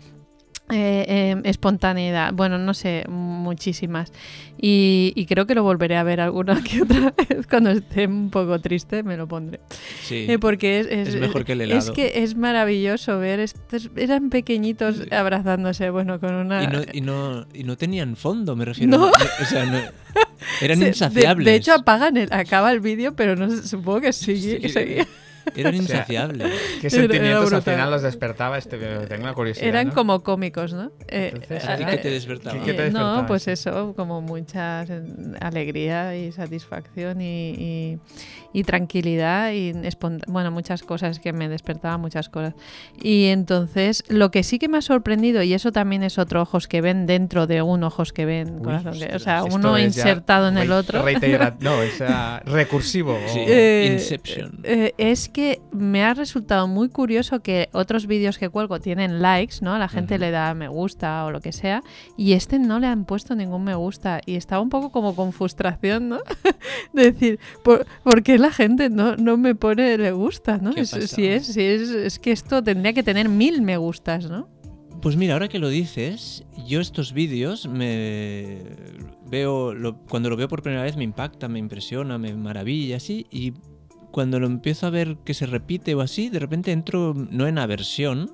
[0.71, 4.12] Eh, eh, espontaneidad, bueno, no sé, muchísimas.
[4.61, 8.29] Y, y creo que lo volveré a ver alguna que otra vez cuando esté un
[8.31, 9.61] poco triste, me lo pondré.
[10.03, 10.27] Sí.
[10.29, 11.93] Eh, porque es, es- Es mejor que el Es helado.
[11.93, 13.91] que es maravilloso ver estos.
[13.97, 16.64] Eran pequeñitos abrazándose, bueno, con una.
[16.64, 18.99] Y no, y, no, y no tenían fondo, me refiero.
[18.99, 19.07] No.
[19.07, 19.79] O sea, no-
[20.61, 21.45] eran Se- insaciables.
[21.47, 24.69] De, hecho, apagan el, acaba el vídeo, pero no supongo que sigue.
[24.69, 25.07] Sí.
[25.57, 26.53] Eran sea, insaciables.
[26.80, 28.78] ¿Qué sentimientos al final los despertaba este?
[28.78, 29.66] Tengo una curiosidad.
[29.68, 29.94] Eran ¿no?
[29.94, 30.90] como cómicos, ¿no?
[31.09, 32.59] Eh, Entonces, eh, ¿a ti qué te despertaba?
[32.59, 33.94] ¿Qué- qué te Eh, no, despertaba pues eso?
[33.96, 34.84] como mucha
[35.40, 37.99] alegría y satisfacción y, y-
[38.53, 39.72] y tranquilidad y
[40.26, 42.55] bueno, muchas cosas que me despertaban muchas cosas.
[43.03, 46.66] Y entonces, lo que sí que me ha sorprendido, y eso también es otro ojos
[46.66, 49.78] que ven dentro de un ojos que ven, Uy, corazón que- o sea, Esto uno
[49.78, 51.03] insertado en el otro.
[51.61, 52.01] no, es
[52.46, 53.14] recursivo.
[53.14, 53.40] o- Sí.
[53.46, 54.61] Eh, Inception.
[54.64, 55.38] eh, es que
[55.72, 59.76] me ha resultado muy curioso que otros vídeos que cuelgo tienen likes, ¿no?
[59.78, 61.82] La gente le da me gusta o lo que sea,
[62.16, 64.20] y este no le han puesto ningún me gusta.
[64.26, 66.18] Y estaba un poco como con frustración, ¿no?
[66.93, 70.72] de decir, ¿por, por qué la gente no, no me pone le gusta, ¿no?
[70.72, 73.76] ¿Qué ha Es, si es, si es, es que esto tendría que tener mil me
[73.76, 74.49] gustas, ¿no?
[75.01, 78.59] Pues mira, ahora que lo dices, yo estos vídeos me
[79.30, 83.26] veo lo- cuando lo veo por primera vez me impacta, me impresiona, me maravilla, así
[83.30, 83.53] y
[84.11, 87.59] cuando lo empiezo a ver que se repite o así, de repente entro no en
[87.59, 88.30] aversión,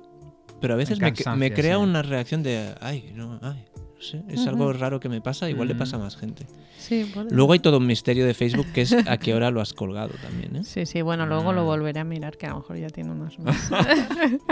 [0.61, 1.13] pero a veces me,
[1.53, 1.81] crea sí.
[1.81, 5.67] una reacción de ay, no, ay, no sé, es algo raro que me pasa, igual
[5.67, 6.45] le pasa a más gente.
[6.77, 9.59] Sí, puede Luego hay todo un misterio de Facebook que es a qué hora lo
[9.59, 10.63] has colgado también, ¿eh?
[10.63, 11.65] Sí, sí, bueno, luego lo Mm.
[11.65, 13.69] volveré a mirar, que a lo mejor ya tiene unos más.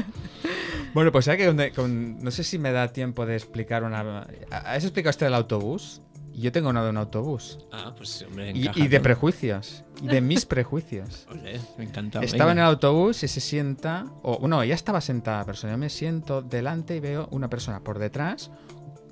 [0.94, 4.28] Bueno, pues ya que con- no sé si me da tiempo de explicar una.
[4.52, 6.02] ¿Has explicado este del autobús?
[6.34, 7.60] Yo tengo uno de un autobús.
[7.72, 9.84] Ah, pues hombre, Y, y de prejuicios.
[10.02, 11.28] Y de mis prejuicios.
[11.30, 12.22] Ole, me encanta.
[12.22, 14.06] Estaba en el autobús y se sienta.
[14.24, 15.74] O no, ya estaba sentada la persona.
[15.74, 18.52] Yo me siento delante y veo una persona por detrás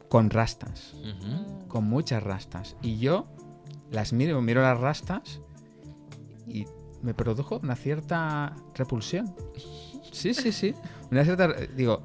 [0.09, 0.93] con rastas.
[1.67, 2.75] Con muchas rastas.
[2.81, 3.27] Y yo
[3.91, 5.41] las miro, miro las rastas
[6.47, 6.65] y
[7.01, 9.33] me produjo una cierta repulsión.
[10.11, 10.73] Sí, sí, sí.
[11.11, 11.53] Una cierta.
[11.75, 12.03] Digo.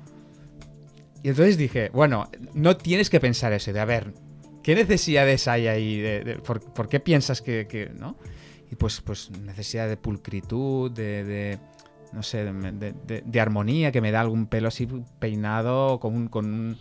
[1.23, 3.73] Y entonces dije, bueno, no tienes que pensar eso.
[3.73, 4.15] De a ver,
[4.67, 6.01] ¿qué necesidades hay ahí?
[6.01, 8.17] De, por, qué piensas que, ¿No?
[8.69, 11.61] Y pues, pues necesidad de pulcritud, de.
[12.13, 14.89] no sé, de, armonía, que me da algún pelo así
[15.21, 16.27] peinado con un.
[16.27, 16.79] Con un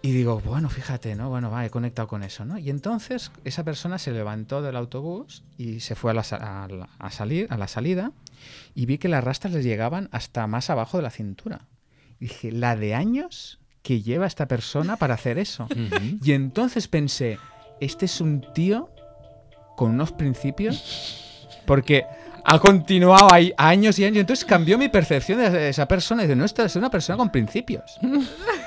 [0.00, 1.28] y digo, bueno, fíjate, ¿no?
[1.28, 2.56] Bueno, va, he conectado con eso, ¿no?
[2.58, 6.68] Y entonces esa persona se levantó del autobús y se fue a, la, sa- a
[6.68, 8.12] la- a salir, a la salida
[8.74, 11.68] y vi que las rastas les llegaban hasta más abajo de la cintura.
[12.20, 15.68] Y dije, la de años que lleva esta persona para hacer eso.
[16.24, 17.38] Y entonces pensé,
[17.80, 18.90] este es un tío
[19.76, 22.04] con unos principios porque
[22.44, 24.18] ha continuado ahí años y años.
[24.18, 26.22] Entonces cambió mi percepción de esa persona.
[26.22, 27.98] Y dice, no, esta es una persona con principios.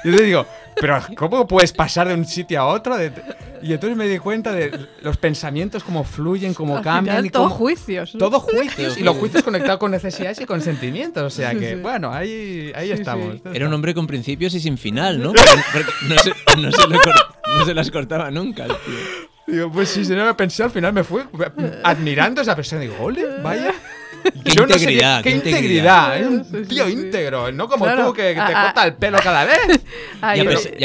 [0.03, 0.45] Y yo digo,
[0.80, 2.95] pero ¿cómo puedes pasar de un sitio a otro?
[2.95, 3.11] De-
[3.63, 7.15] Y entonces me di cuenta de los pensamientos, cómo fluyen, cómo Al cambian.
[7.15, 8.13] final, y todo cómo- juicios.
[8.13, 8.19] ¿no?
[8.19, 8.95] todo juicios.
[8.97, 9.43] Y los juicios.
[9.43, 11.23] conectados con necesidades y con sentimientos.
[11.23, 11.82] O sea Sí, que, sí.
[11.82, 13.36] bueno, ahí, ahí Sí, estamos.
[13.38, 13.41] sí.
[13.53, 15.34] Era un hombre con principios y sin final, ¿no?
[15.34, 16.30] Porque, porque no, se,
[16.61, 18.63] no, se lo no se las cortaba nunca.
[18.65, 19.26] el tío.
[19.48, 21.22] Digo, pues sí, si no me pensé, al final me fui
[21.84, 22.82] admirando a esa persona.
[22.82, 23.74] Digo, ole, vaya.
[24.43, 26.18] Qué Yo no sé integridad, qué, qué integridad.
[26.20, 26.91] Es un Sí, sí, tío sí.
[26.93, 28.08] íntegro, no como Claro.
[28.08, 28.64] tú que, te Ah, ah.
[28.66, 29.60] corta el pelo cada vez.
[30.22, 30.34] Y a,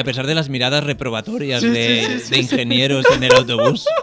[0.00, 3.84] y pesar de las miradas reprobatorias Sí, de, sí, sí, de ingenieros en el autobús.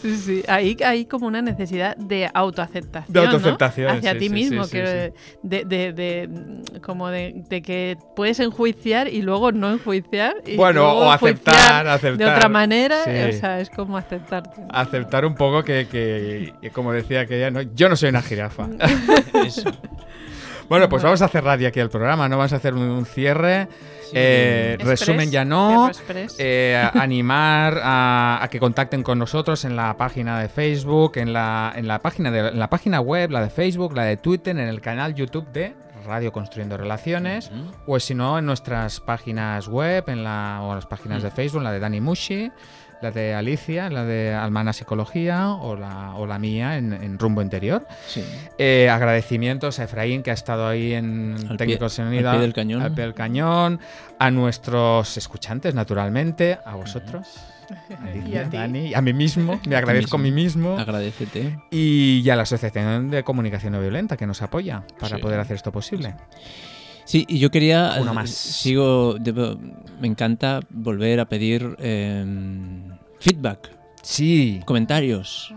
[0.00, 0.42] Sí, sí.
[0.48, 3.12] Ahí hay como una necesidad de autoaceptación.
[3.12, 3.92] De autoaceptación, ¿no?
[3.98, 4.64] Hacia sí, ti sí, mismo.
[4.64, 5.18] sí, sí, quiero sí.
[5.42, 10.36] De, de, de- mm, como de, de que puedes enjuiciar y luego no enjuiciar.
[10.46, 13.04] y Bueno, luego o enjuiciar aceptar, De otra manera.
[13.04, 13.10] Sí.
[13.10, 14.62] O sea, es como aceptarte.
[14.70, 17.62] Aceptar un poco que, que- que como decía aquella, ¿no?
[17.62, 18.68] yo no soy una jirafa.
[19.46, 19.70] Eso.
[20.68, 22.36] Bueno, pues vamos a cerrar ya aquí el programa, ¿no?
[22.36, 23.68] Vamos a hacer un, cierre.
[24.12, 25.90] Eh, Express, resumen ya no.
[26.38, 31.72] Eh, animar a, a que contacten con nosotros en la página de Facebook, en la,
[31.74, 34.68] en la página de en la página web, la de Facebook, la de Twitter, en
[34.68, 35.74] el canal YouTube de
[36.06, 37.94] Radio Construyendo Relaciones, Ujú.
[37.94, 41.62] o si no, en nuestras páginas web, en la, o en las páginas de Facebook,
[41.62, 42.50] la de Dani Mushi,
[43.00, 47.42] la de Alicia, la de Almana Psicología o la, o la mía en, en Rumbo
[47.42, 47.86] Interior.
[48.06, 48.24] Sí.
[48.58, 52.52] Eh, agradecimientos a Efraín, que ha estado ahí en Al Técnicos pie- al pie del
[52.52, 52.82] cañón.
[52.82, 53.80] al pie del cañón,
[54.18, 57.28] a nuestros escuchantes, naturalmente, a vosotros,
[58.02, 58.56] Alicia, Y a ti.
[58.56, 60.78] Dani, a mí mismo, me agradezco a mí mismo.
[60.78, 61.58] Agradecete.
[61.70, 65.22] Y, y a la Asociación de Comunicación No Violenta que nos apoya para Sí.
[65.22, 66.14] poder hacer esto posible.
[67.04, 67.94] Sí, y yo quería.
[68.00, 68.28] Uno más.
[68.28, 69.16] Sigo.
[69.18, 69.58] debo-
[69.98, 72.22] me encanta volver a pedir eh,
[73.20, 73.70] feedback,
[74.02, 75.52] Sí, comentarios.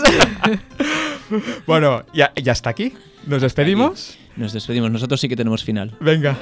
[1.68, 2.94] bueno, ya, ya está aquí.
[3.26, 4.18] Nos despedimos.
[4.38, 4.92] Nos despedimos.
[4.92, 5.96] Nosotros sí que tenemos final.
[6.00, 6.38] Venga,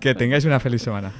[0.00, 1.12] que tengáis una feliz semana.